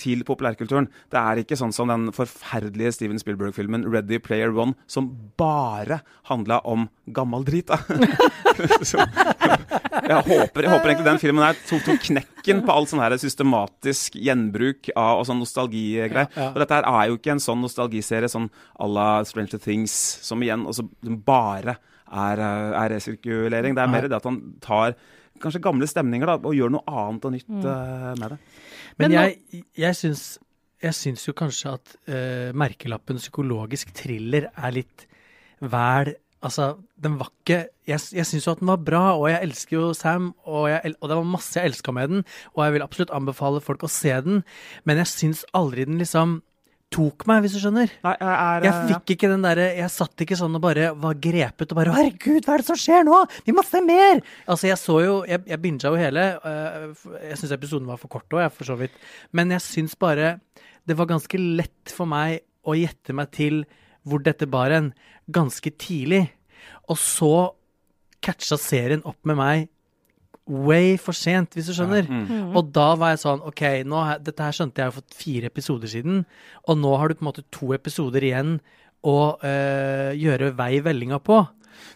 til 0.00 0.22
populærkulturen. 0.24 0.86
Det 1.12 1.18
er 1.20 1.40
ikke 1.42 1.58
sånn 1.60 1.74
som 1.76 1.90
den 1.92 2.06
forferdelige 2.16 2.94
Steven 2.96 3.18
Spielberg-filmen 3.20 3.82
'Ready 3.84 4.16
Player 4.24 4.48
One', 4.56 4.72
som 4.88 5.10
bare 5.36 6.00
handla 6.30 6.60
om 6.64 6.86
gammel 7.12 7.44
drit. 7.44 7.66
Da. 7.68 7.76
Så, 8.90 8.96
jeg, 8.96 10.22
håper, 10.24 10.64
jeg 10.64 10.72
håper 10.72 10.88
egentlig 10.88 11.04
den 11.06 11.20
filmen 11.20 11.44
her 11.44 11.58
tok, 11.68 11.84
tok 11.84 12.00
knekken 12.08 12.62
på 12.64 12.72
all 12.72 12.88
sånn 12.88 13.02
her 13.04 13.16
systematisk 13.20 14.16
gjenbruk 14.16 14.88
av 14.96 15.20
og 15.20 15.28
sånn 15.28 15.40
nostalgigreier. 15.44 16.30
Ja, 16.32 16.46
ja. 16.46 16.48
Og 16.54 16.58
dette 16.62 16.78
her 16.80 16.88
er 16.88 17.10
jo 17.10 17.20
ikke 17.20 17.34
en 17.36 17.44
sånn 17.44 17.60
nostalgiserie 17.64 18.30
sånn 18.32 18.48
à 18.80 18.88
la 18.88 19.08
Stranger 19.28 19.60
Things, 19.60 19.92
som 20.24 20.40
igjen 20.44 20.64
også 20.68 20.88
bare 21.26 21.76
er, 22.10 22.40
eh, 22.40 22.72
er 22.84 22.96
resirkulering. 22.96 23.76
Det 23.76 23.84
er 23.84 23.92
mer 23.92 24.08
det 24.08 24.16
at 24.16 24.24
han 24.28 24.40
tar 24.64 24.96
kanskje 25.40 25.62
gamle 25.64 25.86
stemninger 25.88 26.26
da, 26.28 26.34
og 26.40 26.56
gjør 26.56 26.72
noe 26.74 26.84
annet 26.88 27.24
og 27.24 27.32
nytt 27.32 27.48
Mm. 27.48 27.64
uh, 27.64 28.14
med 28.20 28.30
det. 28.34 28.38
Men, 28.98 29.10
Men 29.10 29.16
jeg, 29.18 29.64
jeg 29.78 29.98
syns 29.98 30.24
jeg 30.80 30.96
syns 30.96 31.26
jo 31.26 31.34
kanskje 31.36 31.74
at 31.76 31.94
uh, 32.08 32.50
merkelappen 32.56 33.20
psykologisk 33.20 33.92
thriller 33.96 34.48
er 34.54 34.76
litt 34.80 35.06
vel 35.60 36.14
Altså, 36.40 36.78
den 36.96 37.18
var 37.20 37.28
ikke 37.28 37.66
Jeg, 37.84 38.00
jeg 38.16 38.24
syns 38.24 38.46
jo 38.46 38.52
at 38.54 38.60
den 38.62 38.70
var 38.70 38.78
bra, 38.80 39.02
og 39.12 39.26
jeg 39.28 39.42
elsker 39.44 39.76
jo 39.76 39.88
Sam, 39.92 40.30
og, 40.48 40.70
jeg, 40.70 40.94
og 41.00 41.10
det 41.10 41.18
var 41.18 41.26
masse 41.28 41.58
jeg 41.58 41.68
elska 41.68 41.92
med 41.92 42.08
den, 42.08 42.22
og 42.54 42.62
jeg 42.64 42.72
vil 42.72 42.84
absolutt 42.86 43.12
anbefale 43.12 43.60
folk 43.60 43.84
å 43.84 43.90
se 43.92 44.14
den, 44.24 44.40
men 44.88 45.00
jeg 45.02 45.10
syns 45.10 45.42
aldri 45.58 45.84
den 45.88 46.00
liksom 46.00 46.38
tok 46.90 47.26
meg, 47.30 47.44
hvis 47.44 47.54
du 47.54 47.60
skjønner. 47.62 47.90
Nei, 48.04 48.14
jeg 48.18 48.30
er 48.34 48.64
Jeg 48.66 48.74
fikk 48.74 48.90
fikk 48.90 49.12
ikke 49.14 49.30
den 49.30 49.44
derre 49.44 49.66
Jeg 49.78 49.90
satt 49.94 50.24
ikke 50.24 50.38
sånn 50.38 50.56
og 50.58 50.62
bare 50.64 50.90
var 50.98 51.18
grepet 51.22 51.70
og 51.70 51.78
bare 51.78 51.94
'Herregud, 51.94 52.44
hva 52.44 52.54
er 52.54 52.62
det 52.62 52.66
som 52.66 52.78
skjer 52.78 53.04
nå? 53.06 53.20
Vi 53.46 53.54
må 53.54 53.64
se 53.66 53.80
mer!' 53.80 54.22
Altså, 54.46 54.66
jeg 54.66 54.78
så 54.78 54.96
jo 55.04 55.14
Jeg, 55.24 55.44
jeg 55.46 55.62
binga 55.62 55.86
jo 55.86 55.94
hele. 55.94 56.24
øh, 56.44 56.94
jeg 57.30 57.38
syns 57.38 57.52
episoden 57.52 57.86
var 57.86 57.96
for 57.96 58.08
kort 58.08 58.28
òg, 58.30 58.50
for 58.50 58.64
så 58.64 58.76
vidt. 58.76 58.92
Men 59.32 59.50
jeg 59.50 59.60
syns 59.60 59.94
bare 59.94 60.40
det 60.86 60.96
var 60.96 61.06
ganske 61.06 61.38
lett 61.38 61.92
for 61.92 62.06
meg 62.06 62.40
å 62.66 62.74
gjette 62.74 63.14
meg 63.14 63.30
til 63.30 63.64
hvor 64.02 64.22
dette 64.24 64.48
bar 64.50 64.72
en, 64.72 64.92
ganske 65.30 65.70
tidlig. 65.78 66.30
Og 66.88 66.96
så 66.98 67.54
catcha 68.24 68.56
serien 68.58 69.04
opp 69.04 69.20
med 69.24 69.36
meg 69.36 69.68
way 70.48 70.96
for 70.98 71.16
sent, 71.16 71.54
hvis 71.54 71.68
du 71.70 71.74
skjønner. 71.76 72.08
mm. 72.08 72.56
Og 72.56 72.72
da 72.74 72.94
var 72.98 73.14
jeg 73.14 73.22
sånn 73.22 73.44
OK, 73.46 73.62
nå, 73.86 74.02
dette 74.24 74.46
her 74.46 74.56
skjønte 74.56 74.82
jeg 74.82 74.90
jo 74.90 74.98
for 74.98 75.16
fire 75.22 75.50
episoder 75.50 75.92
siden, 75.92 76.24
og 76.66 76.80
nå 76.80 76.96
har 76.96 77.08
du 77.08 77.18
på 77.18 77.24
en 77.24 77.30
måte 77.30 77.46
to 77.54 77.72
episoder 77.76 78.26
igjen 78.26 78.58
å 79.06 79.18
øh, 79.36 80.10
gjøre 80.18 80.52
vei 80.58 80.74
vellinga 80.84 81.20
på. 81.24 81.40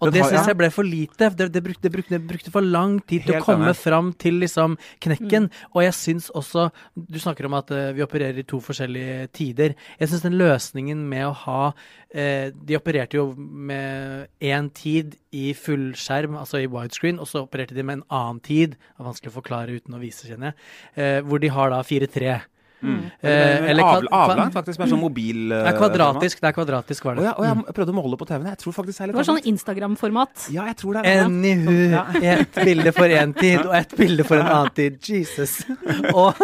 Og 0.02 0.12
det 0.14 0.24
syns 0.26 0.48
jeg 0.50 0.58
ble 0.58 0.68
for 0.74 0.86
lite. 0.86 1.30
Det, 1.38 1.48
det, 1.52 1.62
brukte, 1.64 1.82
det, 1.86 1.92
brukte, 1.94 2.14
det 2.16 2.28
brukte 2.28 2.52
for 2.54 2.64
lang 2.64 2.98
tid 3.08 3.26
til 3.26 3.38
å 3.38 3.42
komme 3.44 3.70
enig. 3.70 3.80
fram 3.80 4.12
til 4.20 4.40
liksom 4.42 4.76
knekken. 5.04 5.50
Og 5.72 5.84
jeg 5.86 5.96
syns 5.98 6.30
også 6.34 6.68
Du 6.94 7.18
snakker 7.20 7.48
om 7.48 7.56
at 7.58 7.70
uh, 7.74 7.90
vi 7.96 8.04
opererer 8.04 8.40
i 8.40 8.46
to 8.48 8.60
forskjellige 8.64 9.28
tider. 9.36 9.76
Jeg 10.00 10.10
syns 10.10 10.24
den 10.26 10.38
løsningen 10.40 11.04
med 11.10 11.28
å 11.28 11.34
ha 11.44 11.60
uh, 11.72 12.48
De 12.54 12.78
opererte 12.78 13.18
jo 13.18 13.28
med 13.36 14.30
én 14.44 14.70
tid 14.74 15.18
i 15.34 15.50
fullskjerm, 15.58 16.38
altså 16.38 16.62
i 16.62 16.70
widescreen, 16.70 17.18
og 17.18 17.26
så 17.30 17.44
opererte 17.44 17.74
de 17.74 17.82
med 17.82 18.00
en 18.00 18.08
annen 18.14 18.42
tid. 18.44 18.76
Det 18.78 19.02
er 19.02 19.08
vanskelig 19.08 19.32
å 19.32 19.38
forklare 19.40 19.78
uten 19.78 19.96
å 19.96 20.02
vise, 20.02 20.28
kjenner 20.28 20.52
jeg. 20.52 20.58
Uh, 20.98 21.20
hvor 21.26 21.42
de 21.42 21.50
har 21.54 21.74
da 21.74 21.82
4-3. 21.84 22.36
Eller, 22.84 23.66
eller 23.72 23.82
av, 23.82 24.02
kva- 24.04 24.10
avlang, 24.18 24.50
faktisk, 24.54 24.78
med 24.82 24.90
sånn 24.92 25.00
mobil 25.00 25.48
Det 25.52 25.60
er 25.70 25.76
kvadratisk, 25.78 26.40
det 26.44 26.48
er 26.50 26.56
kvadratisk, 26.56 27.04
var 27.08 27.14
det. 27.18 27.22
det. 27.24 27.28
ja, 27.30 27.34
å, 27.38 27.44
jeg 27.48 27.74
prøvde 27.78 27.94
å 27.94 27.96
måle 27.96 28.18
på 28.20 28.26
TV-en. 28.28 28.48
Jeg 28.52 28.60
tror 28.64 28.76
faktisk 28.76 28.98
det 28.98 29.04
er 29.06 29.12
Det 29.12 29.18
var 29.18 29.28
sånn. 29.30 29.40
Instagram-format. 29.52 30.46
Ja, 30.54 30.66
jeg 30.70 30.76
tror 30.82 30.98
det 30.98 31.04
er 31.04 31.08
det. 31.08 31.24
Anywho, 31.28 31.76
Ja. 31.94 32.04
ett 32.38 32.54
bilde 32.64 32.92
for 32.96 33.08
én 33.08 33.32
tid 33.38 33.60
og 33.64 33.74
ett 33.78 33.96
bilde 33.96 34.24
for 34.28 34.36
en 34.42 34.46
annen 34.46 34.74
tid. 34.76 34.98
Jesus. 35.02 35.64
Og 36.14 36.34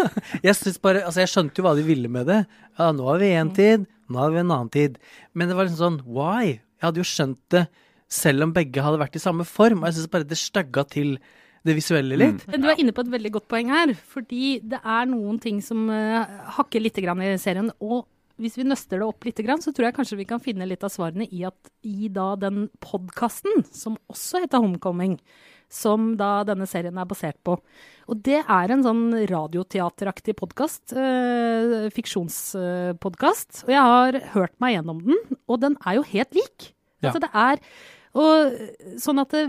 jeg 0.42 0.54
syns 0.56 0.80
bare, 0.82 1.04
altså 1.04 1.20
jeg 1.24 1.32
skjønte 1.34 1.60
jo 1.60 1.66
hva 1.68 1.74
de 1.78 1.84
ville 1.86 2.08
med 2.08 2.26
det. 2.30 2.40
Ja, 2.78 2.90
nå 2.96 3.04
har 3.10 3.18
vi 3.20 3.32
én 3.36 3.52
tid, 3.54 3.84
nå 4.10 4.18
har 4.24 4.30
vi 4.34 4.40
en 4.42 4.50
annen 4.50 4.70
tid. 4.72 4.96
Men 5.34 5.48
det 5.52 5.56
var 5.58 5.68
liksom 5.68 5.84
sånn, 5.84 6.00
why? 6.06 6.56
Jeg 6.80 6.86
hadde 6.88 7.02
jo 7.02 7.06
skjønt 7.06 7.38
det 7.52 7.66
selv 8.10 8.42
om 8.48 8.52
begge 8.56 8.82
hadde 8.82 8.98
vært 8.98 9.14
i 9.20 9.22
samme 9.22 9.44
form. 9.46 9.84
Og 9.84 9.90
jeg 9.90 10.00
syns 10.00 10.10
bare 10.10 10.26
det 10.26 10.38
stagga 10.40 10.82
til 10.90 11.18
det 11.66 11.76
visuelle 11.76 12.16
litt. 12.16 12.46
Men 12.48 12.62
Du 12.62 12.70
er 12.70 12.80
inne 12.80 12.94
på 12.96 13.04
et 13.04 13.12
veldig 13.12 13.34
godt 13.36 13.48
poeng 13.52 13.72
her, 13.72 13.92
fordi 14.12 14.60
det 14.64 14.80
er 14.80 15.10
noen 15.10 15.40
ting 15.42 15.60
som 15.64 15.90
eh, 15.92 16.40
hakker 16.56 16.82
litt 16.82 17.00
grann 17.04 17.20
i 17.24 17.34
serien. 17.40 17.68
Og 17.84 18.06
hvis 18.40 18.56
vi 18.56 18.64
nøster 18.64 19.00
det 19.00 19.06
opp 19.06 19.26
litt, 19.28 19.40
så 19.60 19.72
tror 19.72 19.90
jeg 19.90 19.96
kanskje 19.98 20.20
vi 20.22 20.28
kan 20.28 20.40
finne 20.40 20.68
litt 20.68 20.84
av 20.86 20.92
svarene 20.92 21.28
i 21.28 21.44
at 21.44 21.72
i 21.84 22.08
da 22.08 22.32
den 22.40 22.68
podkasten, 22.80 23.66
som 23.68 23.98
også 24.08 24.40
heter 24.46 24.62
Homecoming, 24.64 25.18
som 25.70 26.14
da 26.18 26.40
denne 26.48 26.66
serien 26.66 26.96
er 26.98 27.06
basert 27.06 27.38
på. 27.46 27.58
Og 28.10 28.24
det 28.26 28.40
er 28.40 28.72
en 28.72 28.82
sånn 28.82 29.04
radioteateraktig 29.30 30.34
podkast, 30.40 30.96
øh, 30.96 31.86
fiksjonspodkast. 31.94 33.64
Og 33.68 33.72
jeg 33.76 33.86
har 33.92 34.20
hørt 34.34 34.56
meg 34.62 34.78
gjennom 34.78 35.04
den, 35.04 35.20
og 35.46 35.60
den 35.62 35.76
er 35.84 36.00
jo 36.00 36.08
helt 36.10 36.34
lik. 36.34 36.72
Ja. 37.00 37.12
Altså 37.12 37.22
det 37.22 37.30
er 37.32 37.62
og 38.18 38.98
sånn 38.98 39.20
at 39.22 39.30
det, 39.36 39.42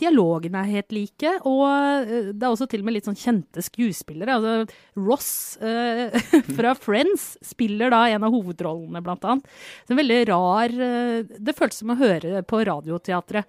dialogene 0.00 0.62
er 0.62 0.70
helt 0.78 0.94
like, 0.96 1.32
og 1.44 1.64
eh, 1.68 2.30
det 2.32 2.46
er 2.46 2.48
også 2.48 2.68
til 2.72 2.80
og 2.80 2.86
med 2.88 2.94
litt 2.96 3.04
sånn 3.08 3.18
kjente 3.20 3.60
skuespillere. 3.66 4.38
Altså 4.38 5.02
Ross 5.04 5.28
eh, 5.60 6.16
fra 6.56 6.72
Friends 6.80 7.34
spiller 7.44 7.92
da 7.92 8.06
en 8.14 8.24
av 8.24 8.32
hovedrollene, 8.32 9.02
blant 9.04 9.24
annet. 9.28 9.44
Så 9.84 9.92
en 9.92 10.00
veldig 10.00 10.20
rar 10.30 10.72
eh, 10.72 11.24
Det 11.28 11.56
føltes 11.58 11.82
som 11.84 11.92
å 11.92 11.98
høre 12.00 12.40
på 12.48 12.62
Radioteatret. 12.64 13.44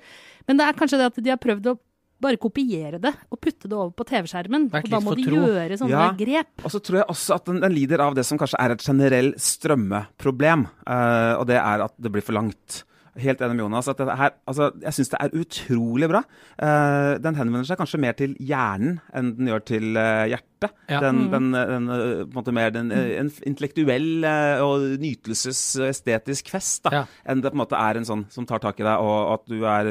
Men 0.48 0.60
det 0.60 0.68
er 0.68 0.78
kanskje 0.80 1.00
det 1.00 1.12
at 1.14 1.22
de 1.24 1.32
har 1.32 1.40
prøvd 1.44 1.72
å 1.72 1.78
bare 2.20 2.40
kopiere 2.42 2.98
det 2.98 3.12
og 3.30 3.38
putte 3.40 3.70
det 3.70 3.76
over 3.78 3.92
på 3.94 4.04
TV-skjermen. 4.10 4.68
Og 4.74 4.88
da 4.90 5.00
må 5.06 5.14
de 5.16 5.28
tro. 5.28 5.38
gjøre 5.48 5.78
sånne 5.78 5.94
Ja. 5.94 6.08
grep. 6.18 6.64
Og 6.66 6.74
så 6.74 6.80
tror 6.82 7.00
jeg 7.04 7.08
også 7.14 7.36
at 7.38 7.46
den, 7.46 7.60
den 7.62 7.76
lider 7.76 8.02
av 8.04 8.16
det 8.18 8.26
som 8.26 8.40
kanskje 8.42 8.58
er 8.60 8.74
et 8.74 8.82
generell 8.84 9.32
strømmeproblem. 9.38 10.68
eh, 10.88 11.34
og 11.38 11.46
det 11.48 11.60
er 11.62 11.86
at 11.86 11.94
det 12.02 12.12
blir 12.12 12.26
for 12.26 12.34
langt. 12.34 12.84
Helt 13.18 13.42
enig 13.42 13.56
med 13.58 13.64
Jonas. 13.66 13.88
at 13.92 14.00
her, 14.00 14.34
altså, 14.48 14.72
Jeg 14.82 14.94
syns 14.94 15.10
det 15.14 15.20
er 15.22 15.36
utrolig 15.42 16.10
bra. 16.12 16.22
Uh, 16.62 17.18
den 17.24 17.38
henvender 17.40 17.68
seg 17.68 17.80
kanskje 17.80 18.00
mer 18.02 18.18
til 18.18 18.36
hjernen 18.40 19.00
enn 19.16 19.32
den 19.38 19.52
gjør 19.52 19.64
til 19.66 19.98
uh, 19.98 20.26
hjertet. 20.30 20.74
Ja. 20.90 21.00
Den, 21.04 21.28
den, 21.30 21.52
den, 21.54 21.90
eh, 21.94 22.24
på 22.26 22.32
en 22.32 22.38
måte 22.40 22.54
mer 22.56 22.72
den, 22.74 22.90
en 22.92 23.30
intellektuell 23.46 24.26
uh, 24.26 24.64
og 24.66 24.86
nytelses- 25.02 25.78
og 25.78 25.92
estetisk 25.92 26.50
fest, 26.50 26.82
da, 26.88 26.94
Ja. 26.96 27.06
enn 27.30 27.44
det 27.44 27.52
på 27.52 27.60
en 27.60 27.62
måte 27.62 27.78
er 27.78 28.00
en 28.00 28.08
sånn 28.10 28.26
som 28.34 28.48
tar 28.50 28.64
tak 28.64 28.80
i 28.82 28.88
deg, 28.88 28.98
og 28.98 29.34
at 29.36 29.46
du 29.50 29.62
er, 29.62 29.90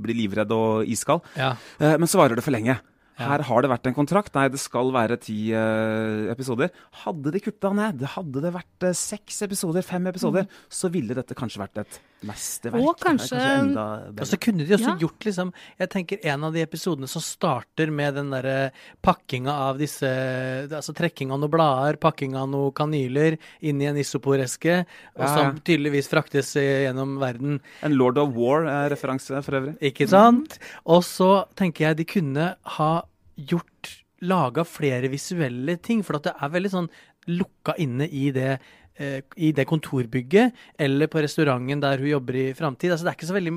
blir 0.00 0.16
livredd 0.16 0.52
og 0.56 0.88
iskald. 0.88 1.26
Ja. 1.36 1.54
Men 1.80 2.08
så 2.08 2.22
varer 2.22 2.38
det 2.38 2.46
for 2.46 2.56
lenge. 2.56 2.78
Her 3.16 3.40
har 3.48 3.64
det 3.64 3.70
vært 3.72 3.86
en 3.88 3.96
kontrakt. 3.96 4.34
Nei, 4.36 4.48
det 4.52 4.60
skal 4.60 4.90
være 4.92 5.16
ti 5.20 5.48
uh, 5.56 6.28
episoder. 6.32 6.72
Hadde 7.04 7.32
de 7.32 7.40
kutta 7.40 7.70
ned, 7.76 8.04
hadde 8.12 8.42
det 8.44 8.52
vært 8.52 8.84
uh, 8.84 8.92
seks 8.96 9.40
episoder, 9.46 9.84
fem 9.86 10.04
episoder, 10.10 10.44
så 10.68 10.90
ville 10.92 11.16
dette 11.16 11.36
kanskje 11.38 11.62
vært 11.64 11.80
et 11.80 11.96
mesterverk. 12.24 12.82
Og 12.82 12.96
Det 12.96 13.04
kanskje- 13.06 13.40
enda 13.60 14.08
Og 14.08 14.26
så 14.26 14.38
kunne 14.40 14.66
de 14.66 14.74
også 14.74 14.88
Ja. 14.88 14.96
gjort 14.96 15.20
liksom 15.24 15.52
Jeg 15.78 15.90
tenker 15.90 16.18
en 16.24 16.44
av 16.44 16.52
de 16.52 16.62
episodene 16.64 17.08
som 17.08 17.20
starter 17.22 17.90
med 17.90 18.14
den 18.14 18.30
derre 18.30 18.72
pakkinga 19.02 19.48
av 19.50 19.78
disse 19.78 20.02
Altså 20.06 20.94
trekking 20.94 21.30
av 21.30 21.40
noen 21.40 21.50
blader, 21.50 21.96
pakking 21.98 22.34
av 22.34 22.48
noen 22.48 22.72
kanyler 22.72 23.38
inn 23.62 23.80
i 23.82 23.86
en 23.86 23.96
isoporeske, 23.96 24.86
og 25.16 25.22
Ja, 25.22 25.26
ja. 25.26 25.36
som 25.36 25.60
tydeligvis 25.60 26.08
fraktes 26.08 26.56
eh, 26.56 26.86
gjennom 26.90 27.18
verden. 27.18 27.60
En 27.82 27.92
Lord 27.96 28.18
of 28.18 28.30
War-referanse 28.34 29.42
for 29.44 29.52
øvrig. 29.60 29.78
Ikke 29.80 30.08
sant? 30.08 30.58
Og 30.86 31.02
så 31.02 31.46
tenker 31.54 31.88
jeg 31.88 31.96
de 31.96 32.04
kunne 32.04 32.56
ha 32.64 33.02
gjort 33.38 34.02
Laga 34.22 34.64
flere 34.64 35.10
visuelle 35.10 35.76
ting, 35.80 36.02
for 36.02 36.16
at 36.16 36.22
det 36.22 36.32
er 36.40 36.48
veldig 36.48 36.70
sånn 36.70 36.88
lukka 37.28 37.74
inne 37.78 38.08
i 38.10 38.30
det 38.30 38.60
i 38.98 39.52
det 39.52 39.66
kontorbygget, 39.68 40.56
eller 40.80 41.10
på 41.12 41.20
restauranten 41.20 41.82
der 41.82 42.00
hun 42.00 42.08
jobber 42.14 42.38
i 42.40 42.44
framtid. 42.56 42.94
Altså, 42.94 43.04
det 43.04 43.12
er 43.12 43.18
ikke 43.18 43.28
så 43.28 43.36
veldig 43.36 43.54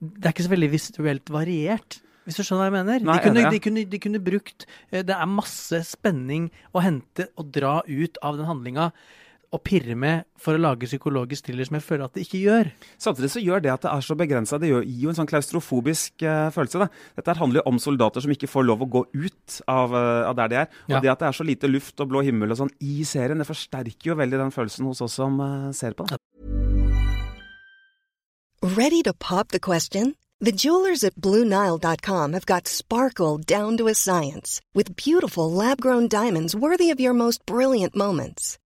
Det 0.00 0.24
er 0.24 0.34
ikke 0.34 0.46
så 0.48 0.54
veldig 0.54 0.70
visuelt 0.72 1.30
variert. 1.30 2.00
Hvis 2.24 2.36
du 2.38 2.44
skjønner 2.44 2.68
hva 2.68 2.68
jeg 2.70 2.76
mener? 2.76 3.06
Nei, 3.06 3.16
de, 3.16 3.24
kunne, 3.24 3.50
de, 3.52 3.60
kunne, 3.62 3.84
de 3.88 4.00
kunne 4.02 4.20
brukt 4.22 4.66
eh, 4.92 5.02
Det 5.06 5.16
er 5.16 5.30
masse 5.30 5.80
spenning 5.88 6.50
å 6.76 6.82
hente 6.84 7.30
og 7.40 7.48
dra 7.54 7.80
ut 7.86 8.20
av 8.22 8.38
den 8.38 8.48
handlinga 8.48 8.90
og 9.50 9.62
pirre 9.66 9.96
med 9.98 10.24
for 10.38 10.54
å 10.54 10.60
lage 10.62 10.86
psykologisk 10.86 11.48
thriller 11.48 11.66
som 11.66 11.74
jeg 11.78 11.82
føler 11.82 12.04
at 12.06 12.14
det 12.14 12.22
ikke 12.22 12.38
gjør. 12.44 12.68
Samtidig 13.02 13.30
så 13.32 13.42
gjør 13.42 13.64
det 13.64 13.72
at 13.72 13.82
det 13.82 13.90
er 13.90 14.04
så 14.06 14.14
begrensa, 14.18 14.60
det 14.62 14.70
gir 14.70 14.84
jo 15.02 15.10
en 15.10 15.18
sånn 15.18 15.30
klaustrofobisk 15.30 16.22
uh, 16.22 16.52
følelse. 16.54 16.84
Da. 16.84 16.88
Dette 17.18 17.32
her 17.34 17.40
handler 17.42 17.60
jo 17.60 17.66
om 17.72 17.80
soldater 17.82 18.22
som 18.22 18.30
ikke 18.34 18.50
får 18.50 18.68
lov 18.68 18.84
å 18.86 18.90
gå 18.94 19.02
ut 19.10 19.58
av, 19.66 19.90
uh, 19.96 20.28
av 20.30 20.38
der 20.38 20.52
de 20.52 20.60
er. 20.62 20.70
Og 20.86 20.94
Ja. 20.94 21.00
det 21.02 21.10
at 21.16 21.24
det 21.24 21.28
er 21.32 21.38
så 21.40 21.46
lite 21.48 21.70
luft 21.70 21.98
og 22.00 22.12
blå 22.12 22.22
himmel 22.22 22.54
og 22.54 22.60
sånn 22.62 22.70
i 22.80 23.02
serien, 23.02 23.38
det 23.42 23.48
forsterker 23.50 24.12
jo 24.12 24.18
veldig 24.22 24.38
den 24.38 24.54
følelsen 24.54 24.86
hos 24.86 25.02
oss 25.02 25.18
som 25.18 25.40
uh, 25.42 25.72
ser 25.74 25.98
på. 25.98 26.06
Da. 26.06 26.16
Ready 28.62 29.02
to 29.02 29.12
pop 29.12 29.48
the 29.48 29.58
question? 29.60 30.14
The 30.40 30.52
jewelers 30.52 31.04
at 31.04 31.16
BlueNile.com 31.16 32.32
have 32.32 32.46
got 32.46 32.66
sparkle 32.68 33.36
down 33.38 33.76
to 33.76 33.88
a 33.88 33.94
science 33.94 34.60
with 34.74 34.96
beautiful 34.96 35.50
lab 35.50 35.80
grown 35.80 36.08
diamonds 36.08 36.54
worthy 36.54 36.90
of 36.90 37.00
your 37.00 37.12
most 37.12 37.44
brilliant 37.44 37.94
moments. 37.94 38.58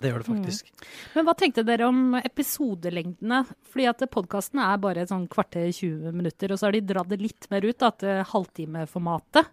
Det 0.00 0.08
gjør 0.08 0.22
det 0.22 0.30
faktisk. 0.30 0.70
Men 1.14 1.26
hva 1.26 1.34
tenkte 1.36 1.64
dere 1.66 1.88
om 1.90 2.16
episodelengdene? 2.16 3.42
Fordi 3.68 3.88
at 3.90 4.04
podkasten 4.12 4.62
er 4.64 4.80
bare 4.80 5.04
sånn 5.08 5.26
kvarter 5.30 5.68
20 5.68 6.16
minutter, 6.16 6.52
og 6.52 6.60
så 6.60 6.68
har 6.68 6.76
de 6.76 6.82
dratt 6.88 7.10
det 7.12 7.20
litt 7.20 7.48
mer 7.52 7.66
ut, 7.68 7.78
da, 7.82 7.92
til 8.00 8.22
halvtimeformatet. 8.32 9.50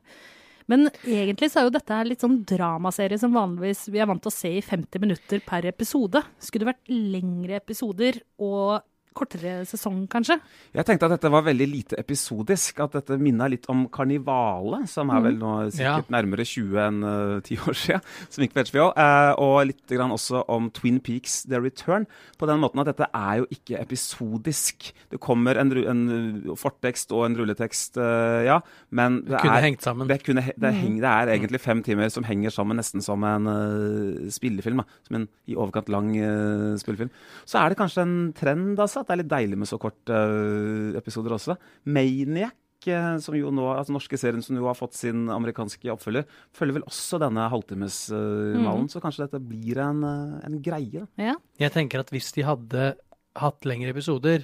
Men 0.68 0.90
egentlig 1.08 1.50
så 1.52 1.62
er 1.62 1.68
jo 1.68 1.76
dette 1.78 1.98
litt 2.04 2.24
sånn 2.24 2.42
dramaserie 2.48 3.20
som 3.20 3.36
vanligvis 3.36 3.86
vi 3.92 4.02
er 4.04 4.10
vant 4.10 4.24
til 4.24 4.32
å 4.32 4.36
se 4.36 4.52
i 4.58 4.64
50 4.64 5.04
minutter 5.04 5.44
per 5.48 5.68
episode. 5.70 6.24
Skulle 6.44 6.66
det 6.66 6.74
vært 6.74 6.92
lengre 6.92 7.60
episoder 7.62 8.20
og 8.44 8.84
kortere 9.18 9.54
sesong, 9.68 10.06
kanskje? 10.12 10.38
Jeg 10.78 10.88
tenkte 10.88 11.10
at 11.10 11.16
dette 11.18 11.32
var 11.34 11.46
veldig 11.48 11.68
lite 11.68 12.00
episodisk. 12.00 12.80
At 12.86 12.96
dette 13.00 13.18
minna 13.22 13.50
litt 13.52 13.68
om 13.72 13.86
Karnivale, 13.94 14.84
som 14.88 15.12
er 15.14 15.26
vel 15.26 15.40
nå 15.42 15.54
sikkert 15.74 16.08
Ja. 16.08 16.16
nærmere 16.18 16.46
20 16.48 16.80
enn 16.86 17.02
uh, 17.04 17.42
10 17.42 17.60
år 17.68 17.78
siden, 17.82 18.08
som 18.32 18.46
gikk 18.46 18.56
på 18.56 18.66
HBO. 18.72 18.88
Uh, 18.96 19.34
og 19.44 19.58
litt 19.72 19.94
grann 19.94 20.16
også 20.16 20.46
om 20.54 20.72
Twin 20.72 21.02
Peaks 21.04 21.42
The 21.50 21.60
Return. 21.64 22.08
På 22.40 22.48
den 22.50 22.62
måten 22.64 22.84
at 22.84 22.92
dette 22.94 23.10
er 23.12 23.42
jo 23.42 23.50
ikke 23.52 23.82
episodisk. 23.82 24.92
Det 25.12 25.20
kommer 25.24 25.60
en, 25.60 25.74
en 25.84 26.06
uh, 26.48 26.56
fortekst 26.58 27.12
og 27.12 27.26
en 27.28 27.38
rulletekst, 27.42 28.00
uh, 28.00 28.46
ja, 28.48 28.62
men 28.96 29.22
det, 29.28 29.42
kunne 29.42 29.58
er 29.60 29.68
hengt 29.68 29.84
sammen. 29.84 30.08
Det, 30.08 30.22
kunne, 30.26 30.46
det, 30.56 30.74
heng, 30.78 31.00
det 31.02 31.10
er 31.12 31.34
egentlig 31.36 31.62
fem 31.64 31.84
timer 31.86 32.10
som 32.14 32.26
henger 32.28 32.54
sammen 32.54 32.78
nesten 32.78 33.04
som 33.04 33.24
en 33.28 33.50
eh, 33.52 34.30
spillefilm. 34.34 34.82
Da. 34.82 35.02
Som 35.08 35.20
en 35.20 35.28
i 35.50 35.56
overkant 35.58 35.90
lang 35.92 36.12
eh, 36.18 36.76
spillefilm. 36.82 37.12
Så 37.48 37.62
er 37.62 37.74
det 37.74 37.80
kanskje 37.80 38.06
en 38.06 38.16
trend, 38.38 38.80
altså. 38.80 39.04
At 39.08 39.14
det 39.14 39.16
er 39.16 39.22
litt 39.24 39.32
deilig 39.32 39.58
med 39.62 39.70
så 39.70 39.78
korte 39.80 40.12
eh, 40.12 40.98
episoder 41.00 41.32
også. 41.38 41.56
Maniac, 41.88 42.52
eh, 42.92 43.14
som 43.24 43.38
jo 43.40 43.54
nå, 43.56 43.70
altså 43.72 43.96
norske 43.96 44.20
serien 44.20 44.44
som 44.44 44.58
jo 44.60 44.68
har 44.68 44.76
fått 44.76 44.98
sin 45.00 45.30
amerikanske 45.32 45.88
oppfølger, 45.94 46.28
følger 46.52 46.76
vel 46.82 46.88
også 46.90 47.20
denne 47.24 47.46
halvtimesmalen. 47.54 48.90
Så 48.92 49.00
kanskje 49.04 49.24
dette 49.30 49.40
blir 49.40 49.80
en, 49.80 50.04
eh, 50.04 50.46
en 50.50 50.60
greie. 50.62 51.08
Ja. 51.18 51.38
Jeg 51.64 51.72
tenker 51.72 52.04
at 52.04 52.12
hvis 52.12 52.34
de 52.36 52.44
hadde 52.44 52.90
hatt 53.38 53.64
lengre 53.70 53.94
episoder, 53.96 54.44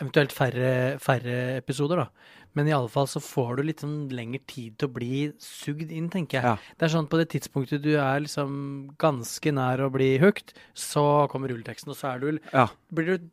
eventuelt 0.00 0.34
færre, 0.34 0.98
færre 1.02 1.38
episoder, 1.62 1.96
da, 2.02 2.08
men 2.54 2.66
i 2.66 2.72
alle 2.74 2.88
fall 2.90 3.06
så 3.06 3.20
får 3.22 3.56
du 3.58 3.62
litt 3.66 3.82
sånn 3.84 4.08
lengre 4.10 4.40
tid 4.50 4.76
til 4.78 4.88
å 4.88 4.94
bli 4.94 5.32
sugd 5.38 5.90
inn, 5.94 6.08
tenker 6.10 6.38
jeg. 6.40 6.44
Ja. 6.44 6.56
Det 6.78 6.86
er 6.88 6.92
sånn 6.96 7.08
på 7.10 7.18
det 7.20 7.28
tidspunktet 7.30 7.82
du 7.84 7.92
er 7.98 8.22
liksom 8.24 8.90
ganske 8.98 9.52
nær 9.54 9.82
å 9.86 9.90
bli 9.94 10.16
hooked, 10.18 10.54
så 10.74 11.28
kommer 11.30 11.50
rulleteksten, 11.52 11.90
og 11.94 11.96
så 11.98 12.14
er 12.14 12.18
du, 12.18 12.38
Ja. 12.52 12.68
blir 12.94 13.18
du 13.18 13.28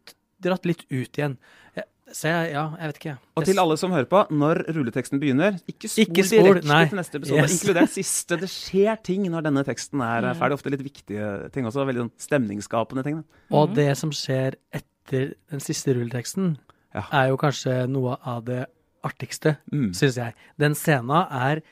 dratt 0.51 0.65
litt 0.69 0.85
ut 0.91 1.17
igjen. 1.19 1.37
Så 2.15 2.29
jeg, 2.29 2.51
ja, 2.53 2.63
jeg 2.77 2.87
vet 2.91 2.97
ikke. 3.01 3.13
Og 3.35 3.45
til 3.47 3.59
alle 3.59 3.75
som 3.81 3.91
hører 3.91 4.05
på, 4.07 4.19
når 4.29 4.59
rulleteksten 4.75 5.19
begynner, 5.19 5.55
ikke 5.67 5.89
spol, 5.89 6.03
Ikke 6.05 6.23
spol, 6.29 6.43
direkte 6.53 6.69
nei. 6.69 6.81
til 6.91 6.99
neste 6.99 7.17
episode. 7.17 7.39
Yes. 7.41 7.55
Inkludert 7.57 7.89
siste. 7.95 8.37
Det 8.43 8.49
skjer 8.53 8.99
ting 9.03 9.25
når 9.33 9.47
denne 9.47 9.63
teksten 9.65 10.03
er 10.05 10.21
Mm. 10.21 10.29
eh, 10.29 10.37
ferdig. 10.39 10.53
Ofte 10.59 10.69
litt 10.71 10.83
viktige 10.85 11.51
ting 11.51 11.65
også. 11.65 11.83
Veldig 11.89 12.03
sånn 12.05 12.11
stemningsskapende 12.21 13.03
ting. 13.03 13.15
Da. 13.23 13.57
Og 13.57 13.73
det 13.73 13.97
som 13.97 14.11
skjer 14.11 14.53
etter 14.71 15.33
den 15.49 15.59
siste 15.59 15.95
rulleteksten, 15.97 16.57
Ja. 16.93 17.03
er 17.11 17.27
jo 17.33 17.37
kanskje 17.37 17.89
noe 17.89 18.17
av 18.23 18.45
det 18.45 18.67
artigste, 19.03 19.57
Mm. 19.73 19.89
syns 19.93 20.15
jeg. 20.15 20.33
Den 20.59 20.73
scena 20.75 21.27
er 21.31 21.63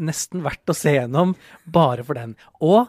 nesten 0.00 0.40
verdt 0.40 0.64
å 0.70 0.74
se 0.74 0.94
gjennom 0.94 1.34
bare 1.66 2.04
for 2.04 2.14
den. 2.14 2.36
Og 2.62 2.88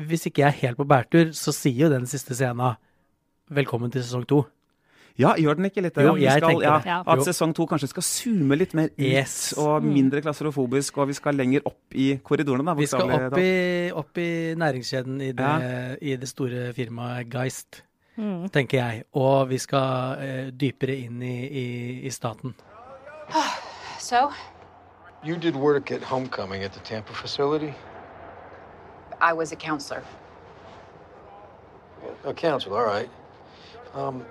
hvis 0.00 0.26
ikke 0.26 0.42
jeg 0.42 0.48
er 0.48 0.60
helt 0.66 0.78
på 0.78 0.86
bærtur, 0.88 1.28
så 1.36 1.52
sier 1.52 1.76
jo 1.86 1.88
den 1.90 2.06
siste 2.06 2.34
scena 2.34 2.78
'velkommen 3.50 3.90
til 3.92 4.02
sesong 4.02 4.26
to'. 4.26 4.44
Ja, 5.18 5.32
gjør 5.34 5.54
den 5.56 5.64
ikke 5.64 5.80
litt? 5.80 5.96
Jo, 5.96 6.12
vi 6.14 6.22
jeg 6.26 6.42
skal, 6.42 6.60
ja, 6.60 6.76
det. 6.76 6.86
Ja. 6.86 7.02
At 7.06 7.18
sesong 7.24 7.54
to 7.54 7.64
kanskje 7.66 7.88
skal 7.88 8.02
zoome 8.02 8.56
litt 8.56 8.74
mer 8.74 8.84
ut, 8.92 8.98
Yes. 8.98 9.54
og 9.56 9.82
mindre 9.82 10.20
klaustrofobisk, 10.20 10.98
og 10.98 11.08
vi 11.08 11.12
skal 11.14 11.34
lenger 11.34 11.60
opp 11.64 11.94
i 11.94 12.20
korridorene. 12.22 12.66
Da, 12.66 12.74
Vi 12.74 12.86
skal 12.86 13.10
opp 13.10 13.38
i, 13.38 13.90
opp 13.92 14.18
i 14.18 14.54
næringskjeden 14.54 15.20
i 15.22 15.32
det, 15.32 15.38
Ja. 15.38 15.94
i 16.02 16.16
det 16.16 16.28
store 16.28 16.72
firmaet 16.74 17.30
Geist, 17.30 17.82
tenker 18.52 18.76
jeg. 18.78 19.04
Og 19.14 19.48
vi 19.48 19.58
skal 19.58 20.18
uh, 20.18 20.50
dypere 20.50 20.96
inn 20.96 21.22
i, 21.22 21.46
i, 21.48 22.00
i 22.06 22.10
staten. 22.10 22.54
So, 23.98 24.30
You 25.24 25.36
did 25.36 25.56
work 25.56 25.90
at 25.90 26.02
Homecoming 26.02 26.62
at 26.62 26.72
the 26.72 26.80
Tampa 26.80 27.12
facility? 27.14 27.72
I 29.20 29.32
was 29.32 29.50
a 29.50 29.56
counselor. 29.56 30.02
A 32.24 32.32
counselor, 32.34 32.78
all 32.78 32.84
right. 32.86 33.08
Um, 33.96 34.24